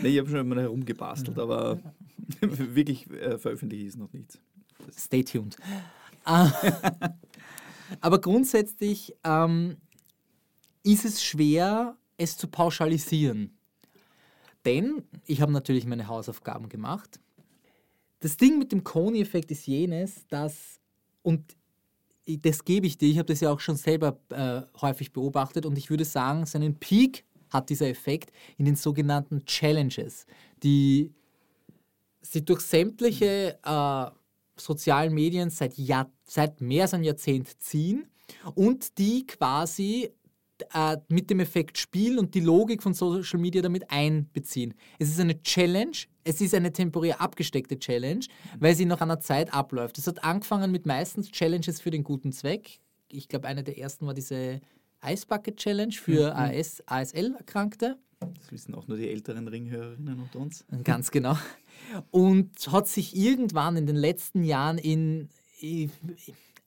Nee, 0.00 0.08
ich 0.08 0.18
habe 0.18 0.30
schon 0.30 0.40
immer 0.40 0.60
herumgebastelt, 0.60 1.38
aber 1.38 1.80
wirklich 2.40 3.10
äh, 3.10 3.38
veröffentlicht 3.38 3.88
ist 3.88 3.98
noch 3.98 4.12
nichts. 4.12 4.38
Stay 4.96 5.22
tuned. 5.22 5.56
Ah, 6.24 6.50
Aber 8.00 8.20
grundsätzlich 8.20 9.14
ähm, 9.24 9.76
ist 10.82 11.04
es 11.04 11.22
schwer, 11.22 11.96
es 12.16 12.36
zu 12.36 12.48
pauschalisieren. 12.48 13.56
Denn 14.64 15.02
ich 15.26 15.40
habe 15.40 15.52
natürlich 15.52 15.86
meine 15.86 16.06
Hausaufgaben 16.06 16.68
gemacht. 16.68 17.20
Das 18.22 18.36
Ding 18.36 18.56
mit 18.56 18.70
dem 18.70 18.84
Coney-Effekt 18.84 19.50
ist 19.50 19.66
jenes, 19.66 20.28
dass, 20.28 20.78
und 21.22 21.56
das 22.24 22.64
gebe 22.64 22.86
ich 22.86 22.96
dir, 22.96 23.08
ich 23.08 23.18
habe 23.18 23.26
das 23.26 23.40
ja 23.40 23.50
auch 23.50 23.58
schon 23.58 23.74
selber 23.74 24.16
äh, 24.30 24.62
häufig 24.80 25.12
beobachtet 25.12 25.66
und 25.66 25.76
ich 25.76 25.90
würde 25.90 26.04
sagen, 26.04 26.46
seinen 26.46 26.76
Peak 26.76 27.24
hat 27.50 27.68
dieser 27.68 27.88
Effekt 27.88 28.30
in 28.58 28.64
den 28.64 28.76
sogenannten 28.76 29.44
Challenges, 29.44 30.24
die 30.62 31.10
sie 32.20 32.44
durch 32.44 32.60
sämtliche 32.60 33.58
äh, 33.60 34.10
sozialen 34.56 35.12
Medien 35.12 35.50
seit, 35.50 35.76
Jahr, 35.76 36.08
seit 36.24 36.60
mehr 36.60 36.82
als 36.82 36.94
einem 36.94 37.02
Jahrzehnt 37.02 37.60
ziehen 37.60 38.06
und 38.54 38.98
die 38.98 39.26
quasi 39.26 40.10
äh, 40.72 40.96
mit 41.08 41.28
dem 41.28 41.40
Effekt 41.40 41.76
spielen 41.76 42.20
und 42.20 42.36
die 42.36 42.40
Logik 42.40 42.84
von 42.84 42.94
Social 42.94 43.40
Media 43.40 43.62
damit 43.62 43.90
einbeziehen. 43.90 44.74
Es 45.00 45.08
ist 45.08 45.18
eine 45.18 45.42
Challenge, 45.42 45.96
es 46.24 46.40
ist 46.40 46.54
eine 46.54 46.72
temporär 46.72 47.20
abgesteckte 47.20 47.78
Challenge, 47.78 48.24
weil 48.58 48.74
sie 48.74 48.84
nach 48.84 49.00
einer 49.00 49.20
Zeit 49.20 49.52
abläuft. 49.52 49.98
Es 49.98 50.06
hat 50.06 50.22
angefangen 50.24 50.70
mit 50.70 50.86
meistens 50.86 51.30
Challenges 51.30 51.80
für 51.80 51.90
den 51.90 52.04
guten 52.04 52.32
Zweck. 52.32 52.78
Ich 53.08 53.28
glaube, 53.28 53.48
eine 53.48 53.62
der 53.62 53.78
ersten 53.78 54.06
war 54.06 54.14
diese 54.14 54.60
Ice 55.04 55.26
Bucket 55.26 55.56
Challenge 55.56 55.92
für 55.92 56.34
AS, 56.36 56.82
ASL-Erkrankte. 56.86 57.98
Das 58.20 58.52
wissen 58.52 58.74
auch 58.74 58.86
nur 58.86 58.96
die 58.96 59.08
älteren 59.10 59.48
Ringhörerinnen 59.48 60.20
unter 60.20 60.38
uns. 60.38 60.64
Ganz 60.84 61.10
genau. 61.10 61.36
Und 62.12 62.50
hat 62.70 62.86
sich 62.88 63.16
irgendwann 63.16 63.76
in 63.76 63.86
den 63.86 63.96
letzten 63.96 64.44
Jahren 64.44 64.78
in, 64.78 65.28
i- 65.60 65.90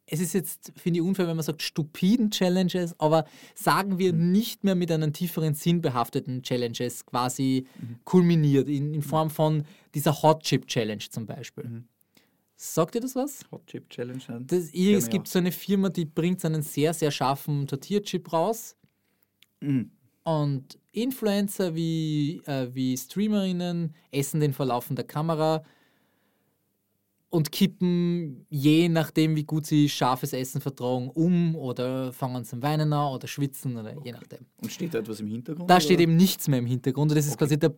es 0.08 0.20
ist 0.20 0.34
jetzt, 0.34 0.72
finde 0.76 1.00
ich, 1.00 1.06
unfair, 1.06 1.28
wenn 1.28 1.36
man 1.36 1.44
sagt, 1.44 1.64
stupiden 1.64 2.30
Challenges, 2.30 3.00
aber 3.00 3.26
sagen 3.56 3.98
wir 3.98 4.14
nicht 4.14 4.64
mehr 4.64 4.76
mit 4.76 4.92
einem 4.92 5.14
tieferen 5.14 5.56
Sinn 5.56 5.82
behafteten 5.82 6.44
Challenges 6.44 7.06
quasi 7.06 7.66
kulminiert, 8.04 8.68
in, 8.68 8.94
in 8.94 9.02
Form 9.02 9.30
von 9.30 9.64
dieser 9.96 10.22
Hot 10.22 10.44
Chip 10.44 10.68
Challenge 10.68 11.04
zum 11.10 11.26
Beispiel. 11.26 11.84
Sagt 12.56 12.96
ihr 12.96 13.02
das 13.02 13.16
was? 13.16 13.42
Hot 13.52 13.66
Chip 13.68 13.90
Challenge. 13.90 14.22
ja. 14.28 14.40
Das, 14.40 14.72
ihr, 14.74 14.98
es 14.98 15.06
ja. 15.06 15.12
gibt 15.12 15.28
so 15.28 15.40
eine 15.40 15.52
Firma, 15.52 15.90
die 15.90 16.06
bringt 16.06 16.40
so 16.40 16.48
einen 16.48 16.62
sehr, 16.62 16.94
sehr 16.94 17.12
scharfen 17.12 17.68
Tortillachip 17.68 18.32
raus. 18.32 18.76
Mhm. 19.60 19.92
Und 20.24 20.80
Influencer 20.92 21.76
wie, 21.76 22.42
äh, 22.46 22.74
wie 22.74 22.98
Streamerinnen 22.98 23.94
essen 24.12 24.40
den 24.40 24.54
vor 24.54 24.68
laufender 24.68 25.04
Kamera. 25.04 25.64
Und 27.36 27.52
kippen 27.52 28.46
je 28.50 28.90
nachdem, 28.90 29.36
wie 29.36 29.44
gut 29.44 29.66
sie 29.66 29.90
scharfes 29.90 30.34
Essen 30.34 30.62
vertragen, 30.62 31.10
um 31.10 31.56
oder 31.56 32.12
fangen 32.14 32.44
zum 32.46 32.62
Weinen 32.62 32.92
an 32.94 33.14
oder 33.14 33.28
schwitzen 33.28 33.78
oder 33.78 33.94
je 34.04 34.12
nachdem. 34.12 34.46
Und 34.62 34.72
steht 34.72 34.94
da 34.94 35.00
etwas 35.00 35.20
im 35.20 35.28
Hintergrund? 35.28 35.70
Da 35.70 35.80
steht 35.80 35.98
oder? 35.98 36.04
eben 36.04 36.16
nichts 36.16 36.48
mehr 36.48 36.60
im 36.60 36.66
Hintergrund. 36.66 37.12
und 37.12 37.16
Das 37.18 37.26
ist 37.26 37.34
Okay. 37.34 37.40
quasi 37.46 37.60
der. 37.60 37.74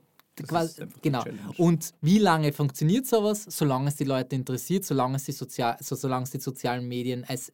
Quasi, 0.47 0.83
ist 0.83 1.01
genau. 1.01 1.23
Und 1.57 1.93
wie 2.01 2.19
lange 2.19 2.53
funktioniert 2.53 3.07
sowas? 3.07 3.45
Solange 3.49 3.87
es 3.87 3.95
die 3.95 4.03
Leute 4.03 4.35
interessiert, 4.35 4.85
solange 4.85 5.15
es 5.15 5.23
die, 5.25 5.31
Sozial 5.31 5.75
so, 5.81 5.95
solange 5.95 6.25
es 6.25 6.29
die 6.31 6.39
sozialen 6.39 6.87
Medien 6.87 7.23
als 7.27 7.51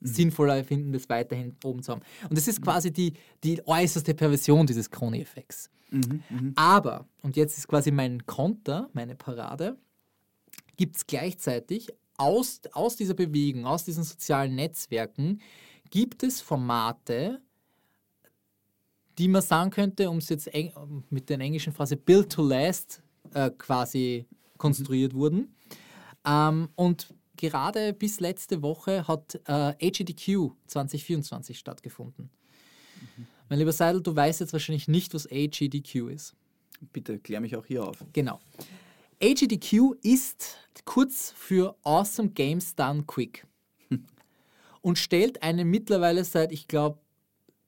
Mhm. 0.00 0.06
sinnvoller 0.06 0.62
finden, 0.64 0.92
das 0.92 1.08
weiterhin 1.08 1.56
oben 1.64 1.82
zu 1.82 1.92
haben. 1.92 2.02
Und 2.28 2.36
das 2.36 2.46
ist 2.46 2.60
quasi 2.62 2.92
die, 2.92 3.14
die 3.42 3.60
äußerste 3.66 4.12
Perversion 4.14 4.66
dieses 4.66 4.90
Kroni-Effekts. 4.90 5.70
Mhm, 5.90 6.22
mhm. 6.28 6.52
Aber, 6.56 7.06
und 7.22 7.36
jetzt 7.36 7.56
ist 7.58 7.66
quasi 7.68 7.90
mein 7.90 8.24
Konter, 8.26 8.90
meine 8.92 9.14
Parade, 9.14 9.76
gibt 10.76 10.96
es 10.96 11.06
gleichzeitig 11.06 11.92
aus, 12.16 12.60
aus 12.72 12.96
dieser 12.96 13.14
Bewegung, 13.14 13.66
aus 13.66 13.84
diesen 13.84 14.04
sozialen 14.04 14.54
Netzwerken, 14.54 15.40
gibt 15.90 16.22
es 16.22 16.40
Formate, 16.40 17.40
die 19.18 19.28
man 19.28 19.42
sagen 19.42 19.70
könnte, 19.70 20.10
um 20.10 20.18
es 20.18 20.28
jetzt 20.28 20.52
eng, 20.52 20.72
mit 21.10 21.28
der 21.28 21.38
englischen 21.40 21.72
Phrase 21.72 21.96
Build 21.96 22.32
to 22.32 22.42
Last 22.42 23.02
äh, 23.32 23.50
quasi 23.50 24.26
konstruiert 24.58 25.14
wurden. 25.14 25.54
Ähm, 26.26 26.68
und 26.74 27.14
gerade 27.36 27.92
bis 27.92 28.20
letzte 28.20 28.62
Woche 28.62 29.06
hat 29.06 29.40
äh, 29.46 29.52
AGDQ 29.52 30.52
2024 30.66 31.58
stattgefunden. 31.58 32.30
Mein 33.48 33.58
lieber 33.58 33.72
Seidel, 33.72 34.00
du 34.00 34.16
weißt 34.16 34.40
jetzt 34.40 34.52
wahrscheinlich 34.52 34.88
nicht, 34.88 35.14
was 35.14 35.30
AGDQ 35.30 36.08
ist. 36.10 36.34
Bitte 36.92 37.18
klär 37.18 37.40
mich 37.40 37.56
auch 37.56 37.66
hier 37.66 37.84
auf. 37.84 38.04
Genau. 38.12 38.40
AGDQ 39.24 39.94
ist 40.02 40.58
kurz 40.84 41.32
für 41.34 41.74
Awesome 41.82 42.28
Games 42.28 42.74
Done 42.74 43.04
Quick 43.06 43.46
und 44.82 44.98
stellt 44.98 45.42
einen 45.42 45.70
mittlerweile 45.70 46.24
seit, 46.24 46.52
ich 46.52 46.68
glaube, 46.68 46.98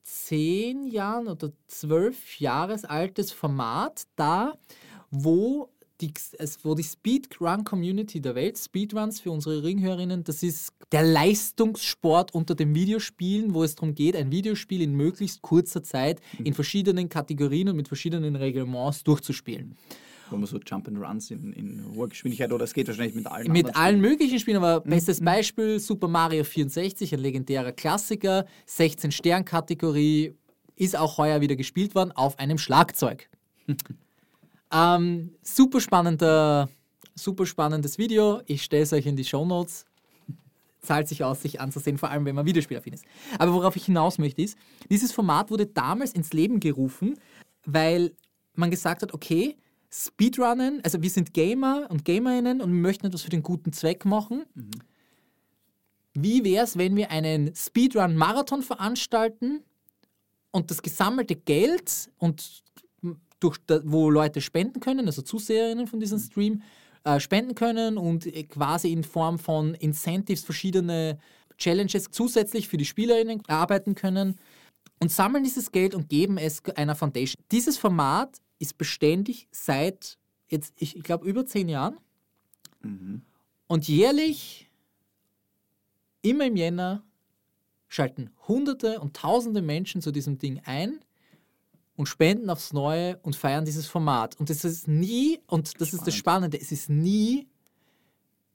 zehn 0.03 0.87
Jahren 0.87 1.29
oder 1.29 1.53
zwölf 1.67 2.39
Jahres 2.39 2.85
altes 2.85 3.33
Format 3.33 4.03
dar, 4.17 4.59
wo 5.11 5.71
die, 6.03 6.13
wo 6.63 6.75
die 6.75 6.85
Speedrun-Community 6.85 8.21
der 8.21 8.35
Welt, 8.35 8.59
Speedruns 8.59 9.21
für 9.21 9.31
unsere 9.31 9.63
Ringhörerinnen, 9.63 10.25
das 10.25 10.43
ist 10.43 10.75
der 10.93 11.05
Leistungssport 11.05 12.35
unter 12.35 12.55
den 12.55 12.75
Videospielen, 12.75 13.55
wo 13.55 13.65
es 13.65 13.77
darum 13.77 13.95
geht, 13.95 14.15
ein 14.15 14.31
Videospiel 14.31 14.83
in 14.83 14.95
möglichst 14.95 15.41
kurzer 15.41 15.83
Zeit 15.83 16.21
in 16.45 16.53
verschiedenen 16.53 17.09
Kategorien 17.09 17.71
und 17.71 17.77
mit 17.77 17.89
verschiedenen 17.89 18.37
Reglements 18.37 19.05
durchzuspielen. 19.05 19.75
Wo 20.31 20.37
man 20.37 20.47
so 20.47 20.59
Jump 20.59 20.89
and 20.89 20.99
Runs 20.99 21.31
in, 21.31 21.53
in 21.53 21.85
hoher 21.95 22.09
Geschwindigkeit 22.09 22.53
oder 22.53 22.65
es 22.65 22.75
geht 22.75 22.89
wahrscheinlich 22.89 23.15
mit 23.15 23.27
allen 23.27 23.53
Mit 23.53 23.77
allen 23.77 23.99
Spielen. 23.99 24.01
möglichen 24.01 24.39
Spielen, 24.39 24.57
aber 24.57 24.81
bestes 24.81 25.21
Beispiel 25.21 25.79
Super 25.79 26.09
Mario 26.09 26.43
64, 26.45 27.15
ein 27.15 27.21
legendärer 27.21 27.73
Klassiker, 27.73 28.47
16 28.67 29.13
Stern 29.13 29.45
Kategorie, 29.45 30.35
ist 30.77 30.97
auch 30.97 31.19
heuer 31.19 31.41
wieder 31.41 31.57
gespielt 31.57 31.95
worden 31.95 32.13
auf 32.13 32.39
einem 32.39 32.59
Schlagzeug. 32.59 33.29
ähm, 34.73 35.31
super 35.43 35.81
spannender, 35.81 36.69
super 37.15 37.47
spannendes 37.47 37.99
Video. 37.99 38.43
Ich 38.47 38.63
stelle 38.63 38.83
es 38.83 38.93
euch 38.93 39.07
in 39.07 39.17
die 39.17 39.25
Show 39.25 39.45
Notes. 39.45 39.87
Zahlt 40.81 41.09
sich 41.09 41.25
aus, 41.25 41.43
sich 41.43 41.61
anzusehen, 41.61 41.99
vor 41.99 42.11
allem 42.11 42.25
wenn 42.27 42.35
man 42.35 42.47
Videospielaffin 42.47 42.93
ist. 42.93 43.05
Aber 43.39 43.53
worauf 43.53 43.75
ich 43.75 43.87
hinaus 43.87 44.19
möchte, 44.19 44.43
ist, 44.43 44.57
dieses 44.89 45.11
Format 45.13 45.51
wurde 45.51 45.67
damals 45.67 46.13
ins 46.13 46.33
Leben 46.33 46.61
gerufen, 46.61 47.19
weil 47.65 48.13
man 48.55 48.71
gesagt 48.71 49.03
hat, 49.03 49.13
okay, 49.13 49.57
Speedrunnen, 50.05 50.81
also 50.85 51.01
wir 51.01 51.11
sind 51.11 51.33
Gamer 51.33 51.87
und 51.89 52.05
Gamerinnen 52.05 52.61
und 52.61 52.71
wir 52.71 52.81
möchten 52.81 53.07
etwas 53.07 53.23
für 53.23 53.31
den 53.31 53.43
guten 53.43 53.73
Zweck 53.73 54.05
machen. 54.05 54.45
Wie 56.13 56.45
wäre 56.45 56.65
es, 56.65 56.77
wenn 56.77 56.97
wir 56.97 57.11
einen 57.11 57.55
Speedrun-Marathon 57.55 58.63
veranstalten 58.63 59.63
und 60.51 60.71
das 60.71 60.83
gesammelte 60.83 61.35
Geld 61.35 62.11
und 62.19 62.63
durch 63.41 63.59
wo 63.85 64.11
Leute 64.11 64.41
spenden 64.41 64.81
können, 64.81 65.07
also 65.07 65.23
Zuseherinnen 65.23 65.87
von 65.87 66.01
diesem 66.01 66.19
Stream, 66.19 66.63
äh, 67.05 67.21
spenden 67.21 67.55
können 67.55 67.99
und 67.99 68.27
äh, 68.27 68.45
quasi 68.45 68.93
in 68.93 69.05
Form 69.05 69.39
von 69.39 69.75
Incentives 69.75 70.45
verschiedene 70.45 71.19
Challenges 71.57 72.11
zusätzlich 72.11 72.69
für 72.69 72.77
die 72.77 72.85
Spielerinnen 72.85 73.43
erarbeiten 73.47 73.95
können 73.95 74.39
und 75.01 75.11
sammeln 75.11 75.45
dieses 75.45 75.73
Geld 75.73 75.95
und 75.95 76.09
geben 76.09 76.39
es 76.39 76.65
einer 76.77 76.95
Foundation. 76.95 77.43
Dieses 77.53 77.79
Format 77.79 78.41
ist 78.59 78.79
beständig 78.79 79.49
seit 79.51 80.19
jetzt, 80.49 80.75
ich, 80.77 80.97
ich 80.97 81.03
glaube, 81.03 81.27
über 81.27 81.47
zehn 81.47 81.69
Jahren. 81.69 81.99
Und 83.67 83.89
jährlich, 83.89 84.71
immer 86.23 86.47
im 86.47 86.57
Jänner, 86.57 87.05
schalten 87.89 88.31
Hunderte 88.47 89.01
und 89.01 89.17
Tausende 89.17 89.63
Menschen 89.63 90.03
zu 90.03 90.13
diesem 90.13 90.39
Ding 90.39 90.61
ein 90.65 91.01
und 91.97 92.07
spenden 92.07 92.51
aufs 92.51 92.73
Neue 92.73 93.19
und 93.19 93.37
feiern 93.37 93.65
dieses 93.65 93.87
Format. 93.87 94.39
Und 94.39 94.51
es 94.51 94.65
ist 94.65 94.87
nie, 94.87 95.41
und 95.47 95.81
das 95.81 95.93
ist 95.93 96.07
das 96.07 96.15
Spannende, 96.15 96.61
es 96.61 96.73
ist 96.73 96.91
nie 96.91 97.49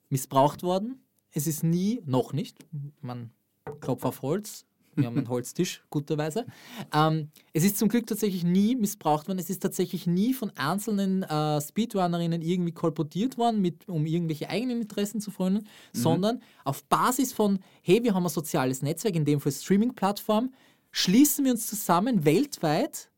missbraucht 0.08 0.62
worden. 0.62 1.02
Es 1.30 1.46
ist 1.46 1.62
nie, 1.62 2.02
noch 2.04 2.32
nicht, 2.32 2.58
man 3.00 3.32
klopft 3.80 4.04
auf 4.04 4.22
Holz, 4.22 4.66
wir 4.94 5.06
haben 5.06 5.16
einen 5.16 5.28
Holztisch, 5.30 5.82
guterweise. 5.90 6.46
Ähm, 6.92 7.28
es 7.52 7.64
ist 7.64 7.78
zum 7.78 7.88
Glück 7.88 8.06
tatsächlich 8.06 8.44
nie 8.44 8.74
missbraucht 8.76 9.28
worden. 9.28 9.38
Es 9.38 9.50
ist 9.50 9.62
tatsächlich 9.62 10.06
nie 10.06 10.34
von 10.34 10.50
einzelnen 10.56 11.22
äh, 11.22 11.60
Speedrunnerinnen 11.60 12.42
irgendwie 12.42 12.72
kolportiert 12.72 13.38
worden, 13.38 13.60
mit, 13.60 13.88
um 13.88 14.06
irgendwelche 14.06 14.48
eigenen 14.48 14.82
Interessen 14.82 15.20
zu 15.20 15.30
frönen, 15.30 15.66
sondern 15.92 16.42
auf 16.64 16.84
Basis 16.84 17.32
von, 17.32 17.58
hey, 17.82 18.02
wir 18.02 18.14
haben 18.14 18.24
ein 18.24 18.30
soziales 18.30 18.82
Netzwerk, 18.82 19.14
in 19.14 19.24
dem 19.24 19.40
Fall 19.40 19.52
Streaming-Plattform, 19.52 20.52
schließen 20.90 21.44
wir 21.44 21.52
uns 21.52 21.66
zusammen 21.66 22.24
weltweit 22.24 23.10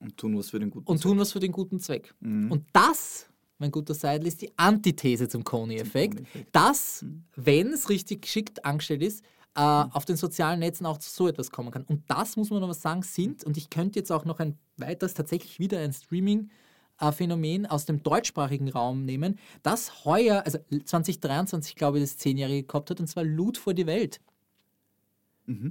Und 0.00 0.16
tun 0.16 0.38
was 0.38 0.50
für 0.50 0.58
den 0.58 0.70
guten 0.70 0.86
und 0.86 1.02
tun 1.02 1.18
was 1.18 1.32
für 1.32 1.40
den 1.40 1.52
guten 1.52 1.80
Zweck. 1.80 2.14
Und 2.50 2.64
das, 2.72 3.26
mein 3.58 3.70
guter 3.70 3.94
Seidel, 3.94 4.28
ist 4.28 4.40
die 4.42 4.50
Antithese 4.56 5.28
zum 5.28 5.44
Coney-Effekt, 5.44 6.16
Coney-Effekt. 6.16 6.54
dass, 6.54 7.04
wenn 7.36 7.72
es 7.72 7.88
richtig 7.88 8.22
geschickt 8.22 8.64
angestellt 8.64 9.02
ist, 9.02 9.24
äh, 9.54 9.60
auf 9.60 10.04
den 10.04 10.16
sozialen 10.16 10.60
Netzen 10.60 10.86
auch 10.86 10.98
zu 10.98 11.10
so 11.10 11.28
etwas 11.28 11.50
kommen 11.50 11.70
kann. 11.70 11.84
Und 11.84 12.04
das, 12.08 12.36
muss 12.36 12.50
man 12.50 12.62
aber 12.62 12.74
sagen, 12.74 13.02
sind, 13.02 13.44
und 13.44 13.56
ich 13.56 13.70
könnte 13.70 13.98
jetzt 13.98 14.10
auch 14.10 14.24
noch 14.24 14.40
ein 14.40 14.58
weiteres, 14.76 15.14
tatsächlich 15.14 15.58
wieder 15.58 15.78
ein 15.78 15.92
Streaming-Phänomen 15.92 17.66
aus 17.66 17.84
dem 17.84 18.02
deutschsprachigen 18.02 18.70
Raum 18.70 19.04
nehmen, 19.04 19.38
das 19.62 20.04
heuer, 20.04 20.42
also 20.44 20.58
2023, 20.84 21.76
glaube 21.76 21.98
ich, 21.98 22.04
das 22.04 22.16
Zehnjährige 22.16 22.66
gehabt 22.66 22.90
hat, 22.90 23.00
und 23.00 23.06
zwar 23.06 23.24
Loot 23.24 23.58
for 23.58 23.74
die 23.74 23.86
Welt 23.86 24.20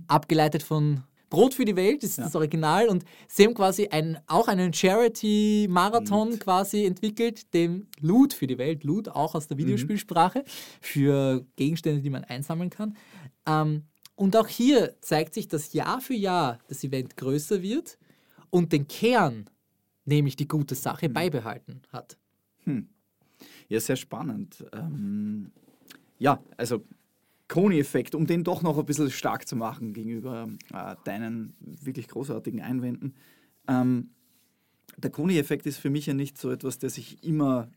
abgeleitet 0.07 0.63
von 0.63 1.03
Brot 1.29 1.53
für 1.53 1.63
die 1.63 1.77
Welt, 1.77 2.03
ist 2.03 2.17
das 2.17 2.35
Original. 2.35 2.89
Und 2.89 3.05
sie 3.29 3.45
haben 3.45 3.53
quasi 3.53 3.87
ein, 3.87 4.19
auch 4.27 4.49
einen 4.49 4.73
Charity-Marathon 4.73 6.37
quasi 6.39 6.85
entwickelt, 6.85 7.53
dem 7.53 7.87
Loot 8.01 8.33
für 8.33 8.47
die 8.47 8.57
Welt, 8.57 8.83
Loot 8.83 9.07
auch 9.07 9.33
aus 9.33 9.47
der 9.47 9.57
Videospielsprache, 9.57 10.43
für 10.81 11.45
Gegenstände, 11.55 12.01
die 12.01 12.09
man 12.09 12.25
einsammeln 12.25 12.69
kann. 12.69 12.97
Ähm, 13.45 13.83
und 14.15 14.35
auch 14.35 14.47
hier 14.47 14.95
zeigt 15.01 15.33
sich, 15.33 15.47
dass 15.47 15.73
Jahr 15.73 16.01
für 16.01 16.13
Jahr 16.13 16.59
das 16.67 16.83
Event 16.83 17.17
größer 17.17 17.61
wird 17.61 17.97
und 18.49 18.71
den 18.71 18.87
Kern, 18.87 19.49
nämlich 20.05 20.35
die 20.35 20.47
gute 20.47 20.75
Sache, 20.75 21.09
beibehalten 21.09 21.81
hat. 21.91 22.17
Ja, 23.67 23.79
sehr 23.79 23.95
spannend. 23.95 24.63
Ähm, 24.73 25.51
ja, 26.19 26.43
also 26.57 26.83
Coney-Effekt, 27.47 28.13
um 28.15 28.27
den 28.27 28.43
doch 28.43 28.61
noch 28.61 28.77
ein 28.77 28.85
bisschen 28.85 29.09
stark 29.09 29.47
zu 29.47 29.55
machen 29.55 29.93
gegenüber 29.93 30.47
äh, 30.71 30.95
deinen 31.03 31.55
wirklich 31.59 32.07
großartigen 32.07 32.61
Einwänden. 32.61 33.15
Ähm, 33.67 34.11
der 34.97 35.09
Coney-Effekt 35.09 35.65
ist 35.65 35.77
für 35.77 35.89
mich 35.89 36.05
ja 36.05 36.13
nicht 36.13 36.37
so 36.37 36.51
etwas, 36.51 36.77
der 36.77 36.89
sich 36.89 37.23
immer 37.23 37.69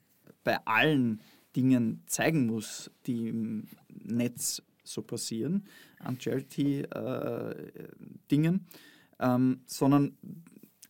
bei 0.42 0.58
allen 0.66 1.20
Dingen 1.56 2.02
zeigen 2.06 2.46
muss, 2.46 2.90
die 3.06 3.28
im 3.28 3.68
Netz 3.88 4.62
so 4.84 5.02
passieren, 5.02 5.64
an 5.98 6.20
Charity-Dingen, 6.20 8.66
ähm, 9.20 9.60
sondern 9.66 10.16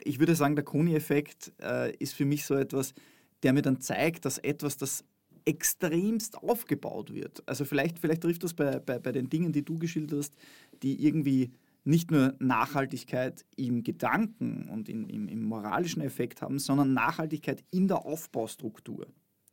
ich 0.03 0.19
würde 0.19 0.35
sagen, 0.35 0.57
der 0.57 0.65
Coney-Effekt 0.65 1.53
äh, 1.63 1.95
ist 1.97 2.15
für 2.15 2.25
mich 2.25 2.45
so 2.45 2.55
etwas, 2.55 2.95
der 3.43 3.53
mir 3.53 3.63
dann 3.63 3.81
zeigt, 3.81 4.25
dass 4.25 4.39
etwas, 4.39 4.77
das 4.77 5.05
extremst 5.45 6.39
aufgebaut 6.39 7.13
wird. 7.13 7.43
Also 7.47 7.65
vielleicht, 7.65 7.99
vielleicht 7.99 8.23
trifft 8.23 8.45
das 8.45 8.55
bei, 8.55 8.79
bei, 8.79 8.99
bei 8.99 9.13
den 9.13 9.29
Dingen, 9.29 9.53
die 9.53 9.65
du 9.65 9.79
geschildert 9.79 10.19
hast, 10.19 10.35
die 10.83 11.05
irgendwie 11.05 11.53
nicht 11.85 12.11
nur 12.11 12.35
Nachhaltigkeit 12.39 13.45
im 13.57 13.83
Gedanken 13.83 14.69
und 14.71 14.89
in, 14.89 15.09
im, 15.09 15.29
im 15.29 15.45
moralischen 15.45 16.03
Effekt 16.03 16.41
haben, 16.41 16.59
sondern 16.59 16.95
Nachhaltigkeit 16.95 17.63
in 17.71 17.89
der 17.89 18.07
Aufbaustruktur. 18.07 19.07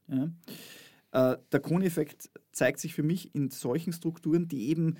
Ja? 0.08 0.32
Äh, 1.12 1.38
der 1.52 1.60
Kohn-Effekt 1.60 2.30
zeigt 2.52 2.80
sich 2.80 2.94
für 2.94 3.04
mich 3.04 3.34
in 3.36 3.50
solchen 3.50 3.94
Strukturen, 3.94 4.48
die 4.48 4.70
eben 4.70 4.98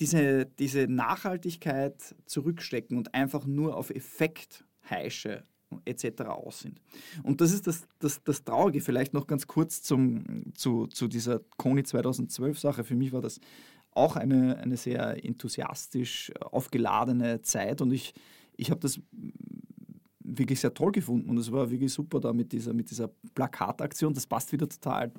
diese, 0.00 0.46
diese 0.46 0.88
Nachhaltigkeit 0.88 2.14
zurückstecken 2.26 2.96
und 2.96 3.14
einfach 3.14 3.46
nur 3.46 3.76
auf 3.76 3.90
Effekt 3.90 4.64
heische 4.88 5.44
etc. 5.84 6.22
aus 6.22 6.60
sind. 6.60 6.80
Und 7.22 7.40
das 7.40 7.52
ist 7.52 7.66
das, 7.66 7.86
das, 7.98 8.22
das 8.24 8.44
Traurige. 8.44 8.80
Vielleicht 8.80 9.14
noch 9.14 9.26
ganz 9.26 9.46
kurz 9.46 9.82
zum, 9.82 10.52
zu, 10.54 10.86
zu 10.86 11.08
dieser 11.08 11.40
Kony 11.56 11.82
2012-Sache. 11.82 12.84
Für 12.84 12.94
mich 12.94 13.12
war 13.12 13.22
das 13.22 13.40
auch 13.92 14.16
eine, 14.16 14.58
eine 14.58 14.76
sehr 14.76 15.24
enthusiastisch 15.24 16.32
aufgeladene 16.40 17.42
Zeit 17.42 17.80
und 17.82 17.92
ich, 17.92 18.14
ich 18.56 18.70
habe 18.70 18.80
das 18.80 19.00
wirklich 20.38 20.60
sehr 20.60 20.74
toll 20.74 20.92
gefunden 20.92 21.30
und 21.30 21.38
es 21.38 21.50
war 21.50 21.70
wirklich 21.70 21.92
super 21.92 22.20
da 22.20 22.32
mit 22.32 22.52
dieser, 22.52 22.72
mit 22.72 22.90
dieser 22.90 23.08
Plakataktion. 23.34 24.14
Das 24.14 24.26
passt 24.26 24.52
wieder 24.52 24.68
total 24.68 25.12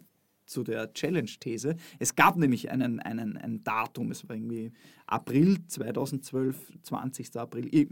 zu 0.46 0.64
der 0.64 0.94
Challenge-These. 0.94 1.76
Es 2.00 2.16
gab 2.16 2.38
nämlich 2.38 2.70
einen, 2.72 3.00
einen, 3.00 3.38
ein 3.38 3.64
Datum, 3.64 4.12
es 4.12 4.28
war 4.28 4.36
irgendwie 4.36 4.72
April 5.08 5.58
2012, 5.68 6.80
20. 6.84 7.36
April. 7.38 7.88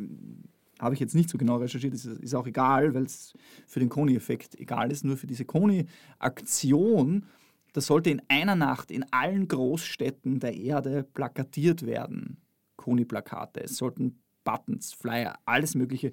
Habe 0.80 0.96
ich 0.96 1.00
jetzt 1.00 1.16
nicht 1.16 1.30
so 1.30 1.38
genau 1.38 1.58
recherchiert, 1.58 1.94
ist, 1.94 2.06
ist 2.06 2.36
auch 2.36 2.48
egal, 2.48 2.94
weil 2.94 3.04
es 3.04 3.34
für 3.68 3.80
den 3.80 3.90
Kony-Effekt 3.90 4.60
egal 4.60 4.92
ist, 4.92 5.06
nur 5.06 5.16
für 5.16 5.28
diese 5.28 5.46
Kony-Aktion, 5.46 7.26
das 7.74 7.86
sollte 7.86 8.10
in 8.10 8.22
einer 8.28 8.56
Nacht 8.56 8.92
in 8.92 9.06
allen 9.12 9.48
Großstädten 9.48 10.40
der 10.40 10.56
Erde 10.58 11.04
plakatiert 11.04 11.86
werden. 11.86 12.38
Kony-Plakate. 12.76 13.64
Es 13.64 13.78
sollten 13.78 14.20
Buttons, 14.44 14.94
Flyer, 14.94 15.36
alles 15.46 15.76
Mögliche 15.76 16.12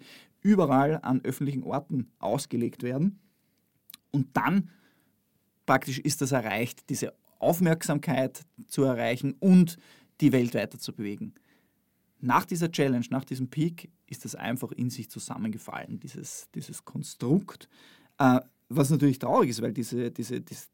überall 0.49 0.99
an 1.03 1.21
öffentlichen 1.25 1.63
Orten 1.63 2.11
ausgelegt 2.19 2.83
werden. 2.83 3.21
Und 4.11 4.35
dann 4.35 4.71
praktisch 5.67 5.99
ist 5.99 6.23
das 6.23 6.33
erreicht, 6.33 6.89
diese 6.89 7.13
Aufmerksamkeit 7.39 8.47
zu 8.67 8.85
erreichen 8.85 9.35
und 9.39 9.77
die 10.23 10.33
Welt 10.33 10.55
weiter 10.55 10.79
zu 10.79 10.95
bewegen. 10.95 11.35
Nach 12.21 12.47
dieser 12.47 12.73
Challenge, 12.73 13.05
nach 13.11 13.25
diesem 13.25 13.49
Peak, 13.49 13.91
ist 14.07 14.25
das 14.25 14.35
einfach 14.35 14.73
in 14.73 14.89
sich 14.89 15.11
zusammengefallen, 15.11 16.01
dieses, 16.01 16.49
dieses 16.55 16.87
Konstrukt. 16.87 17.69
Äh, 18.19 18.41
was 18.71 18.91
natürlich 18.91 19.19
traurig 19.19 19.51
ist, 19.51 19.63
weil 19.63 19.73
diese, 19.73 20.11
diese, 20.11 20.41
diese, 20.41 20.67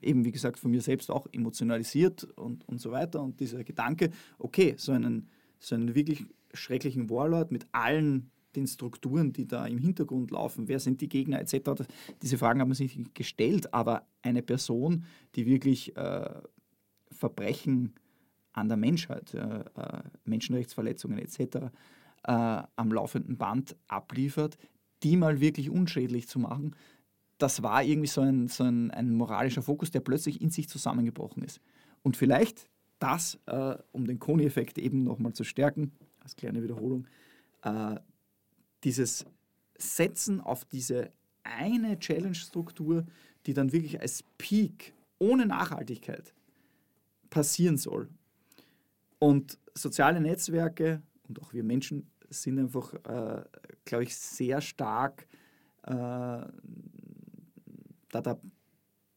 eben 0.00 0.24
wie 0.24 0.32
gesagt, 0.32 0.58
von 0.58 0.72
mir 0.72 0.80
selbst 0.80 1.10
auch 1.10 1.26
emotionalisiert 1.32 2.24
und, 2.24 2.68
und 2.68 2.80
so 2.80 2.90
weiter. 2.90 3.22
Und 3.22 3.38
dieser 3.38 3.62
Gedanke, 3.62 4.10
okay, 4.38 4.74
so 4.76 4.92
einen, 4.92 5.28
so 5.60 5.76
einen 5.76 5.94
wirklich 5.94 6.26
schrecklichen 6.52 7.08
Warlord 7.08 7.52
mit 7.52 7.66
allen 7.72 8.30
den 8.56 8.66
Strukturen, 8.66 9.32
die 9.32 9.46
da 9.46 9.66
im 9.66 9.78
Hintergrund 9.78 10.30
laufen, 10.30 10.68
wer 10.68 10.80
sind 10.80 11.00
die 11.00 11.08
Gegner 11.08 11.40
etc. 11.40 11.84
Diese 12.22 12.38
Fragen 12.38 12.60
haben 12.60 12.74
sich 12.74 12.98
gestellt, 13.14 13.72
aber 13.72 14.06
eine 14.22 14.42
Person, 14.42 15.04
die 15.34 15.46
wirklich 15.46 15.96
äh, 15.96 16.30
Verbrechen 17.10 17.94
an 18.52 18.68
der 18.68 18.76
Menschheit, 18.76 19.34
äh, 19.34 19.60
äh 19.60 20.02
Menschenrechtsverletzungen 20.24 21.18
etc. 21.18 21.38
Äh, 22.24 22.62
am 22.76 22.92
laufenden 22.92 23.36
Band 23.36 23.76
abliefert, 23.88 24.58
die 25.02 25.16
mal 25.16 25.40
wirklich 25.40 25.70
unschädlich 25.70 26.28
zu 26.28 26.38
machen, 26.38 26.76
das 27.38 27.62
war 27.62 27.82
irgendwie 27.82 28.08
so 28.08 28.20
ein, 28.20 28.46
so 28.46 28.62
ein, 28.64 28.90
ein 28.92 29.14
moralischer 29.14 29.62
Fokus, 29.62 29.90
der 29.90 30.00
plötzlich 30.00 30.40
in 30.40 30.50
sich 30.50 30.68
zusammengebrochen 30.68 31.42
ist. 31.42 31.60
Und 32.02 32.16
vielleicht 32.16 32.68
das, 33.00 33.40
äh, 33.46 33.74
um 33.90 34.06
den 34.06 34.20
Kony-Effekt 34.20 34.78
eben 34.78 35.02
nochmal 35.02 35.32
zu 35.32 35.42
stärken, 35.42 35.90
als 36.20 36.36
kleine 36.36 36.62
Wiederholung, 36.62 37.08
äh, 37.62 37.96
dieses 38.84 39.24
Setzen 39.78 40.40
auf 40.40 40.64
diese 40.64 41.12
eine 41.42 41.98
Challenge-Struktur, 41.98 43.06
die 43.46 43.54
dann 43.54 43.72
wirklich 43.72 44.00
als 44.00 44.24
Peak 44.38 44.94
ohne 45.18 45.46
Nachhaltigkeit 45.46 46.32
passieren 47.30 47.76
soll. 47.76 48.08
Und 49.18 49.58
soziale 49.74 50.20
Netzwerke 50.20 51.02
und 51.28 51.40
auch 51.40 51.52
wir 51.52 51.64
Menschen 51.64 52.10
sind 52.28 52.58
einfach, 52.58 52.94
äh, 53.04 53.44
glaube 53.84 54.04
ich, 54.04 54.16
sehr 54.16 54.60
stark 54.60 55.26
äh, 55.84 55.90
da 55.90 56.50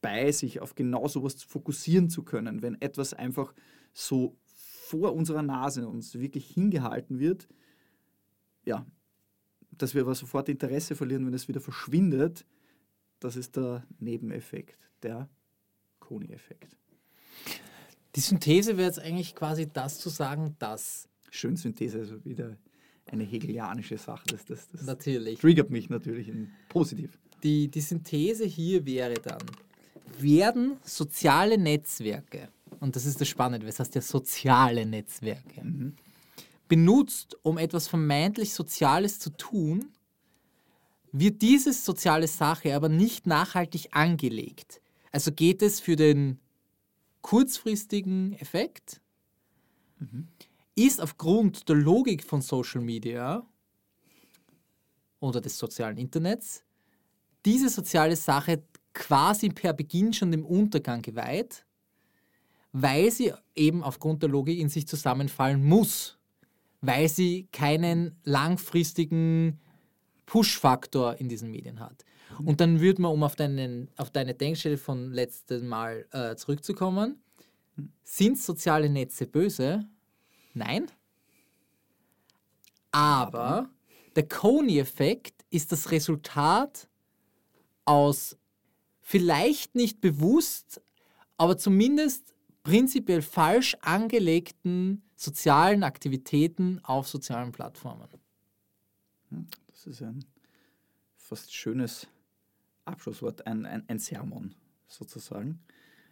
dabei, 0.02 0.32
sich 0.32 0.60
auf 0.60 0.74
genau 0.74 1.08
sowas 1.08 1.42
fokussieren 1.42 2.08
zu 2.08 2.22
können. 2.22 2.62
Wenn 2.62 2.80
etwas 2.80 3.14
einfach 3.14 3.54
so 3.92 4.36
vor 4.44 5.14
unserer 5.14 5.42
Nase 5.42 5.88
uns 5.88 6.18
wirklich 6.18 6.46
hingehalten 6.46 7.18
wird, 7.18 7.48
ja, 8.64 8.86
dass 9.78 9.94
wir 9.94 10.02
aber 10.02 10.14
sofort 10.14 10.48
Interesse 10.48 10.96
verlieren, 10.96 11.26
wenn 11.26 11.34
es 11.34 11.48
wieder 11.48 11.60
verschwindet, 11.60 12.44
das 13.20 13.36
ist 13.36 13.56
der 13.56 13.86
Nebeneffekt, 13.98 14.78
der 15.02 15.28
Kony-Effekt. 16.00 16.76
Die 18.14 18.20
Synthese 18.20 18.76
wäre 18.76 18.88
jetzt 18.88 19.00
eigentlich 19.00 19.34
quasi 19.34 19.68
das 19.70 19.98
zu 19.98 20.08
sagen, 20.08 20.56
dass. 20.58 21.08
Schön 21.30 21.56
Synthese, 21.56 21.98
also 21.98 22.24
wieder 22.24 22.56
eine 23.06 23.24
hegelianische 23.24 23.98
Sache. 23.98 24.24
Das, 24.28 24.44
das, 24.44 24.68
das 24.68 24.82
natürlich. 24.84 25.38
triggert 25.38 25.70
mich 25.70 25.90
natürlich 25.90 26.28
in 26.28 26.50
positiv. 26.68 27.18
Die, 27.42 27.68
die 27.68 27.80
Synthese 27.80 28.44
hier 28.44 28.86
wäre 28.86 29.14
dann, 29.14 29.42
werden 30.18 30.78
soziale 30.82 31.58
Netzwerke, 31.58 32.48
und 32.80 32.96
das 32.96 33.04
ist 33.04 33.20
das 33.20 33.28
Spannende, 33.28 33.66
das 33.66 33.78
heißt 33.78 33.94
ja 33.94 34.00
soziale 34.00 34.86
Netzwerke, 34.86 35.62
mhm 35.62 35.96
benutzt, 36.68 37.36
um 37.42 37.58
etwas 37.58 37.88
vermeintlich 37.88 38.52
Soziales 38.52 39.18
zu 39.18 39.30
tun, 39.30 39.92
wird 41.12 41.42
diese 41.42 41.72
soziale 41.72 42.26
Sache 42.28 42.74
aber 42.74 42.88
nicht 42.88 43.26
nachhaltig 43.26 43.88
angelegt. 43.92 44.80
Also 45.12 45.32
geht 45.32 45.62
es 45.62 45.80
für 45.80 45.96
den 45.96 46.40
kurzfristigen 47.22 48.34
Effekt, 48.34 49.00
mhm. 49.98 50.28
ist 50.74 51.00
aufgrund 51.00 51.68
der 51.68 51.76
Logik 51.76 52.22
von 52.22 52.42
Social 52.42 52.80
Media 52.80 53.46
oder 55.20 55.40
des 55.40 55.58
sozialen 55.58 55.96
Internets 55.96 56.62
diese 57.44 57.68
soziale 57.68 58.16
Sache 58.16 58.62
quasi 58.92 59.48
per 59.48 59.72
Beginn 59.72 60.12
schon 60.12 60.32
dem 60.32 60.44
Untergang 60.44 61.00
geweiht, 61.00 61.64
weil 62.72 63.10
sie 63.10 63.32
eben 63.54 63.82
aufgrund 63.82 64.22
der 64.22 64.28
Logik 64.28 64.58
in 64.58 64.68
sich 64.68 64.86
zusammenfallen 64.86 65.64
muss 65.64 66.18
weil 66.80 67.08
sie 67.08 67.48
keinen 67.52 68.18
langfristigen 68.24 69.60
Push-Faktor 70.26 71.16
in 71.16 71.28
diesen 71.28 71.50
Medien 71.50 71.80
hat. 71.80 72.04
Und 72.44 72.60
dann 72.60 72.80
würde 72.80 73.02
man, 73.02 73.12
um 73.12 73.22
auf, 73.22 73.36
deinen, 73.36 73.88
auf 73.96 74.10
deine 74.10 74.34
Denkstelle 74.34 74.76
von 74.76 75.12
letztem 75.12 75.68
Mal 75.68 76.06
äh, 76.10 76.36
zurückzukommen, 76.36 77.22
sind 78.02 78.38
soziale 78.38 78.90
Netze 78.90 79.26
böse? 79.26 79.86
Nein. 80.54 80.86
Aber 82.90 83.70
der 84.16 84.26
Coney-Effekt 84.26 85.44
ist 85.50 85.72
das 85.72 85.90
Resultat 85.90 86.88
aus 87.84 88.36
vielleicht 89.00 89.74
nicht 89.74 90.00
bewusst, 90.00 90.80
aber 91.36 91.56
zumindest 91.56 92.34
prinzipiell 92.62 93.22
falsch 93.22 93.76
angelegten 93.80 95.02
sozialen 95.16 95.82
Aktivitäten 95.82 96.80
auf 96.84 97.08
sozialen 97.08 97.52
Plattformen. 97.52 98.08
Hm, 99.30 99.46
das 99.68 99.86
ist 99.86 100.02
ein 100.02 100.24
fast 101.16 101.52
schönes 101.52 102.06
Abschlusswort, 102.84 103.46
ein, 103.46 103.66
ein, 103.66 103.82
ein 103.88 103.98
Sermon 103.98 104.54
sozusagen. 104.86 105.60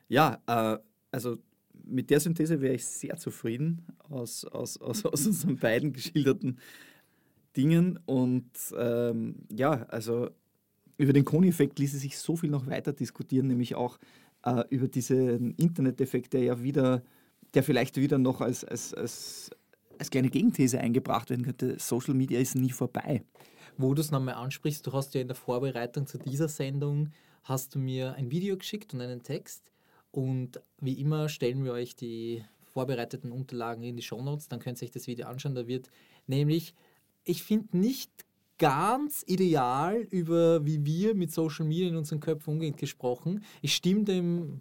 Ja, 0.08 0.42
äh, 0.46 0.78
also 1.10 1.38
mit 1.84 2.10
der 2.10 2.20
Synthese 2.20 2.60
wäre 2.60 2.74
ich 2.74 2.84
sehr 2.84 3.16
zufrieden 3.16 3.86
aus, 4.08 4.44
aus, 4.44 4.80
aus, 4.80 5.04
aus 5.04 5.26
unseren 5.26 5.56
beiden 5.56 5.92
geschilderten 5.92 6.58
Dingen. 7.56 7.98
Und 8.06 8.50
ähm, 8.76 9.46
ja, 9.50 9.84
also 9.84 10.30
über 10.96 11.12
den 11.12 11.24
Kony-Effekt 11.24 11.78
ließe 11.78 11.98
sich 11.98 12.18
so 12.18 12.36
viel 12.36 12.50
noch 12.50 12.66
weiter 12.66 12.92
diskutieren, 12.92 13.48
nämlich 13.48 13.74
auch 13.74 13.98
äh, 14.44 14.64
über 14.70 14.88
diesen 14.88 15.54
Internet-Effekt, 15.54 16.32
der 16.32 16.42
ja 16.42 16.62
wieder, 16.62 17.02
der 17.54 17.62
vielleicht 17.62 17.96
wieder 17.96 18.18
noch 18.18 18.40
als, 18.40 18.64
als, 18.64 18.94
als, 18.94 19.50
als 19.98 20.10
kleine 20.10 20.30
Gegenthese 20.30 20.80
eingebracht 20.80 21.30
werden 21.30 21.44
könnte. 21.44 21.78
Social 21.78 22.14
Media 22.14 22.38
ist 22.38 22.54
nie 22.54 22.72
vorbei. 22.72 23.22
Wo 23.76 23.94
du 23.94 24.00
es 24.00 24.10
nochmal 24.10 24.34
ansprichst, 24.34 24.86
du 24.86 24.92
hast 24.92 25.14
ja 25.14 25.20
in 25.20 25.28
der 25.28 25.36
Vorbereitung 25.36 26.06
zu 26.06 26.18
dieser 26.18 26.48
Sendung, 26.48 27.10
hast 27.42 27.74
du 27.74 27.78
mir 27.78 28.14
ein 28.14 28.30
Video 28.30 28.56
geschickt 28.56 28.94
und 28.94 29.00
einen 29.00 29.22
Text. 29.22 29.70
Und 30.10 30.60
wie 30.80 31.00
immer 31.00 31.28
stellen 31.28 31.64
wir 31.64 31.72
euch 31.72 31.96
die 31.96 32.44
vorbereiteten 32.72 33.32
Unterlagen 33.32 33.82
in 33.82 33.96
die 33.96 34.02
Shownotes, 34.02 34.48
dann 34.48 34.60
könnt 34.60 34.80
ihr 34.80 34.86
euch 34.86 34.92
das 34.92 35.06
Video 35.06 35.26
anschauen. 35.26 35.54
Da 35.54 35.66
wird 35.66 35.90
nämlich, 36.26 36.74
ich 37.24 37.42
finde 37.42 37.76
nicht 37.76 38.10
ganz 38.58 39.24
ideal 39.26 40.06
über, 40.10 40.64
wie 40.64 40.84
wir 40.84 41.14
mit 41.14 41.32
Social 41.32 41.66
Media 41.66 41.88
in 41.88 41.96
unseren 41.96 42.20
Köpfen 42.20 42.54
umgehen, 42.54 42.76
gesprochen. 42.76 43.44
Ich 43.62 43.74
stimme 43.74 44.04
dem 44.04 44.60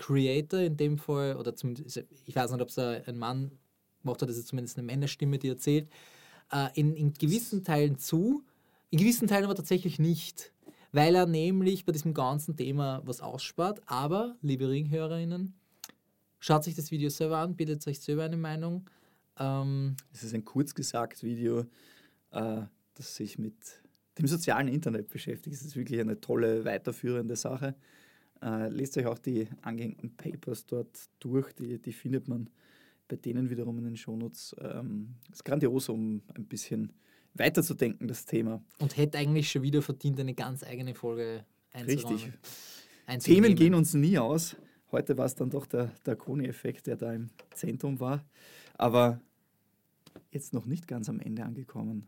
Creator 0.00 0.60
in 0.60 0.76
dem 0.76 0.98
Fall, 0.98 1.36
oder 1.36 1.54
zumindest, 1.54 2.04
ich 2.26 2.34
weiß 2.34 2.50
nicht, 2.50 2.62
ob 2.62 2.68
es 2.68 2.78
ein 2.78 3.18
Mann 3.18 3.52
macht, 4.02 4.22
oder 4.22 4.28
das 4.28 4.38
ist 4.38 4.48
zumindest 4.48 4.78
eine 4.78 4.86
Männerstimme, 4.86 5.38
die 5.38 5.48
erzählt, 5.48 5.88
äh, 6.50 6.68
in, 6.74 6.94
in 6.96 7.12
gewissen 7.12 7.62
Teilen 7.62 7.98
zu, 7.98 8.42
in 8.90 8.98
gewissen 8.98 9.28
Teilen 9.28 9.44
aber 9.44 9.54
tatsächlich 9.54 9.98
nicht. 9.98 10.52
Weil 10.92 11.14
er 11.14 11.26
nämlich 11.26 11.84
bei 11.84 11.92
diesem 11.92 12.14
ganzen 12.14 12.56
Thema 12.56 13.00
was 13.04 13.20
ausspart. 13.20 13.80
Aber, 13.86 14.36
liebe 14.42 14.68
Ringhörerinnen, 14.68 15.54
schaut 16.40 16.64
sich 16.64 16.74
das 16.74 16.90
Video 16.90 17.08
selber 17.10 17.38
an, 17.38 17.54
bildet 17.54 17.86
euch 17.86 18.00
selber 18.00 18.24
eine 18.24 18.36
Meinung. 18.36 18.90
Ähm, 19.38 19.96
es 20.12 20.24
ist 20.24 20.34
ein 20.34 20.44
kurz 20.44 20.74
gesagt 20.74 21.22
Video, 21.22 21.66
äh, 22.32 22.62
das 22.94 23.14
sich 23.14 23.38
mit 23.38 23.54
dem 24.18 24.26
sozialen 24.26 24.66
Internet 24.66 25.10
beschäftigt. 25.10 25.54
Es 25.54 25.62
ist 25.62 25.76
wirklich 25.76 26.00
eine 26.00 26.20
tolle, 26.20 26.64
weiterführende 26.64 27.36
Sache. 27.36 27.76
Äh, 28.42 28.68
lest 28.68 28.96
euch 28.96 29.06
auch 29.06 29.18
die 29.18 29.48
angehängten 29.62 30.16
Papers 30.16 30.66
dort 30.66 31.08
durch, 31.18 31.52
die, 31.52 31.78
die 31.78 31.92
findet 31.92 32.28
man 32.28 32.48
bei 33.08 33.16
denen 33.16 33.50
wiederum 33.50 33.76
in 33.78 33.84
den 33.84 33.96
Shownotes. 33.96 34.54
Ähm, 34.60 35.16
ist 35.30 35.44
grandios, 35.44 35.88
um 35.88 36.22
ein 36.34 36.46
bisschen 36.46 36.92
weiterzudenken, 37.34 38.08
das 38.08 38.24
Thema. 38.24 38.62
Und 38.78 38.96
hätte 38.96 39.18
eigentlich 39.18 39.50
schon 39.50 39.62
wieder 39.62 39.82
verdient, 39.82 40.18
eine 40.20 40.34
ganz 40.34 40.62
eigene 40.62 40.94
Folge 40.94 41.44
einzuräumen. 41.72 42.18
Richtig. 43.08 43.24
Themen 43.24 43.54
gehen 43.56 43.74
uns 43.74 43.94
nie 43.94 44.18
aus. 44.18 44.56
Heute 44.92 45.18
war 45.18 45.26
es 45.26 45.34
dann 45.34 45.50
doch 45.50 45.66
der, 45.66 45.90
der 46.06 46.16
Koni-Effekt, 46.16 46.86
der 46.86 46.96
da 46.96 47.12
im 47.12 47.30
Zentrum 47.54 48.00
war. 48.00 48.24
Aber 48.74 49.20
jetzt 50.30 50.52
noch 50.52 50.66
nicht 50.66 50.88
ganz 50.88 51.08
am 51.08 51.20
Ende 51.20 51.44
angekommen. 51.44 52.06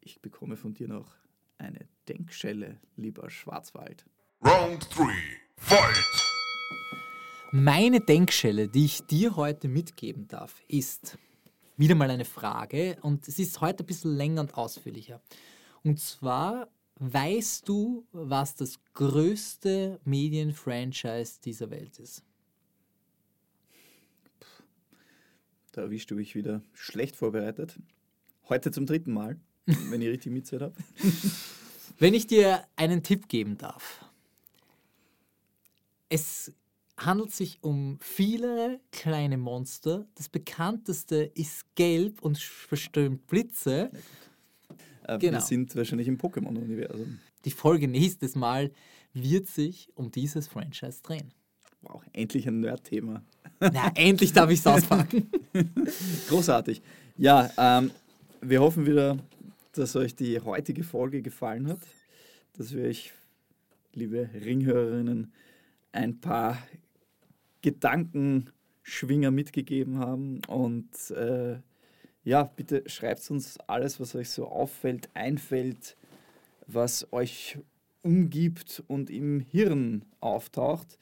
Ich 0.00 0.20
bekomme 0.20 0.56
von 0.56 0.74
dir 0.74 0.88
noch 0.88 1.12
eine 1.58 1.88
Denkschelle, 2.08 2.78
lieber 2.96 3.30
Schwarzwald. 3.30 4.06
Round 4.44 4.88
3. 4.96 5.04
Fight! 5.56 6.04
Meine 7.50 8.00
Denkschelle, 8.00 8.68
die 8.68 8.84
ich 8.84 9.02
dir 9.02 9.34
heute 9.34 9.66
mitgeben 9.66 10.28
darf, 10.28 10.62
ist 10.68 11.18
wieder 11.76 11.96
mal 11.96 12.08
eine 12.08 12.24
Frage 12.24 12.98
und 13.02 13.26
es 13.26 13.40
ist 13.40 13.60
heute 13.60 13.82
ein 13.82 13.86
bisschen 13.86 14.14
länger 14.16 14.42
und 14.42 14.54
ausführlicher. 14.56 15.20
Und 15.82 15.98
zwar, 15.98 16.68
weißt 17.00 17.68
du, 17.68 18.06
was 18.12 18.54
das 18.54 18.78
größte 18.94 19.98
Medienfranchise 20.04 21.40
dieser 21.44 21.70
Welt 21.70 21.98
ist? 21.98 22.22
Da 25.72 25.82
erwischst 25.82 26.12
du 26.12 26.14
mich 26.14 26.36
wieder 26.36 26.62
schlecht 26.74 27.16
vorbereitet. 27.16 27.76
Heute 28.48 28.70
zum 28.70 28.86
dritten 28.86 29.12
Mal, 29.12 29.36
wenn 29.66 30.00
ich 30.00 30.08
richtig 30.08 30.32
mitzählt 30.32 30.62
habe. 30.62 30.74
Wenn 32.00 32.14
ich 32.14 32.28
dir 32.28 32.62
einen 32.76 33.02
Tipp 33.02 33.28
geben 33.28 33.58
darf. 33.58 34.07
Es 36.08 36.52
handelt 36.96 37.32
sich 37.32 37.62
um 37.62 37.98
viele 38.00 38.80
kleine 38.90 39.38
Monster. 39.38 40.06
Das 40.16 40.28
bekannteste 40.28 41.30
ist 41.34 41.74
gelb 41.74 42.22
und 42.22 42.38
verströmt 42.38 43.26
Blitze. 43.26 43.90
Äh, 45.06 45.18
Genau. 45.18 45.38
Wir 45.38 45.40
sind 45.40 45.74
wahrscheinlich 45.74 46.06
im 46.06 46.18
Pokémon-Universum. 46.18 47.18
Die 47.46 47.50
Folge 47.50 47.88
nächstes 47.88 48.34
Mal 48.34 48.70
wird 49.14 49.46
sich 49.46 49.88
um 49.94 50.10
dieses 50.10 50.48
Franchise 50.48 51.00
drehen. 51.02 51.32
Wow, 51.80 52.02
endlich 52.12 52.46
ein 52.46 52.60
Nerd-Thema. 52.60 53.22
Na, 53.60 53.90
endlich 53.94 54.34
darf 54.34 54.50
ich 54.50 54.58
es 54.58 54.66
auspacken. 54.66 55.30
Großartig. 56.28 56.82
Ja, 57.16 57.50
ähm, 57.56 57.90
wir 58.42 58.60
hoffen 58.60 58.84
wieder, 58.84 59.16
dass 59.72 59.96
euch 59.96 60.14
die 60.14 60.38
heutige 60.40 60.84
Folge 60.84 61.22
gefallen 61.22 61.68
hat, 61.68 61.80
dass 62.58 62.74
wir 62.74 62.84
euch, 62.84 63.12
liebe 63.94 64.28
Ringhörerinnen, 64.34 65.32
ein 65.92 66.20
paar 66.20 66.58
Gedankenschwinger 67.62 69.30
mitgegeben 69.30 69.98
haben. 69.98 70.40
Und 70.46 71.10
äh, 71.10 71.58
ja, 72.24 72.44
bitte 72.44 72.82
schreibt 72.86 73.30
uns 73.30 73.58
alles, 73.66 74.00
was 74.00 74.14
euch 74.14 74.30
so 74.30 74.48
auffällt, 74.48 75.08
einfällt, 75.14 75.96
was 76.66 77.12
euch 77.12 77.58
umgibt 78.02 78.82
und 78.86 79.10
im 79.10 79.40
Hirn 79.40 80.04
auftaucht. 80.20 80.98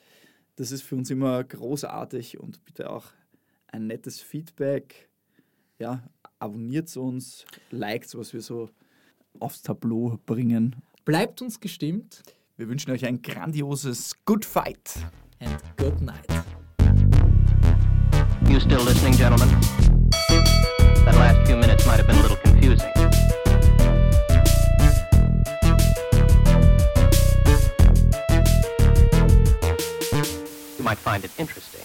Das 0.57 0.71
ist 0.71 0.83
für 0.83 0.97
uns 0.97 1.11
immer 1.11 1.45
großartig 1.45 2.39
und 2.39 2.65
bitte 2.65 2.91
auch 2.91 3.07
ein 3.69 3.87
nettes 3.87 4.21
Feedback. 4.21 5.09
Ja, 5.79 6.03
abonniert 6.39 6.97
uns, 6.97 7.45
liked, 7.71 8.15
was 8.17 8.33
wir 8.33 8.41
so 8.41 8.71
aufs 9.39 9.63
Tableau 9.63 10.19
bringen. 10.25 10.77
Bleibt 11.05 11.43
uns 11.43 11.61
gestimmt 11.61 12.23
Wir 12.59 12.71
wünschen 12.71 12.91
euch 12.91 13.05
ein 13.05 13.21
grandioses 13.21 14.15
Good 14.25 14.43
Fight. 14.43 15.05
and 15.41 15.59
good 15.77 16.01
night. 16.01 16.27
You 18.49 18.59
still 18.61 18.83
listening, 18.83 19.13
gentlemen? 19.13 19.47
That 21.05 21.15
last 21.17 21.47
few 21.47 21.57
minutes 21.57 21.85
might 21.87 21.99
have 21.99 22.07
been 22.07 22.17
a 22.17 22.23
little 22.23 22.39
confusing. 22.39 22.91
You 30.79 30.85
might 30.85 30.97
find 30.97 31.25
it 31.27 31.31
interesting. 31.37 31.83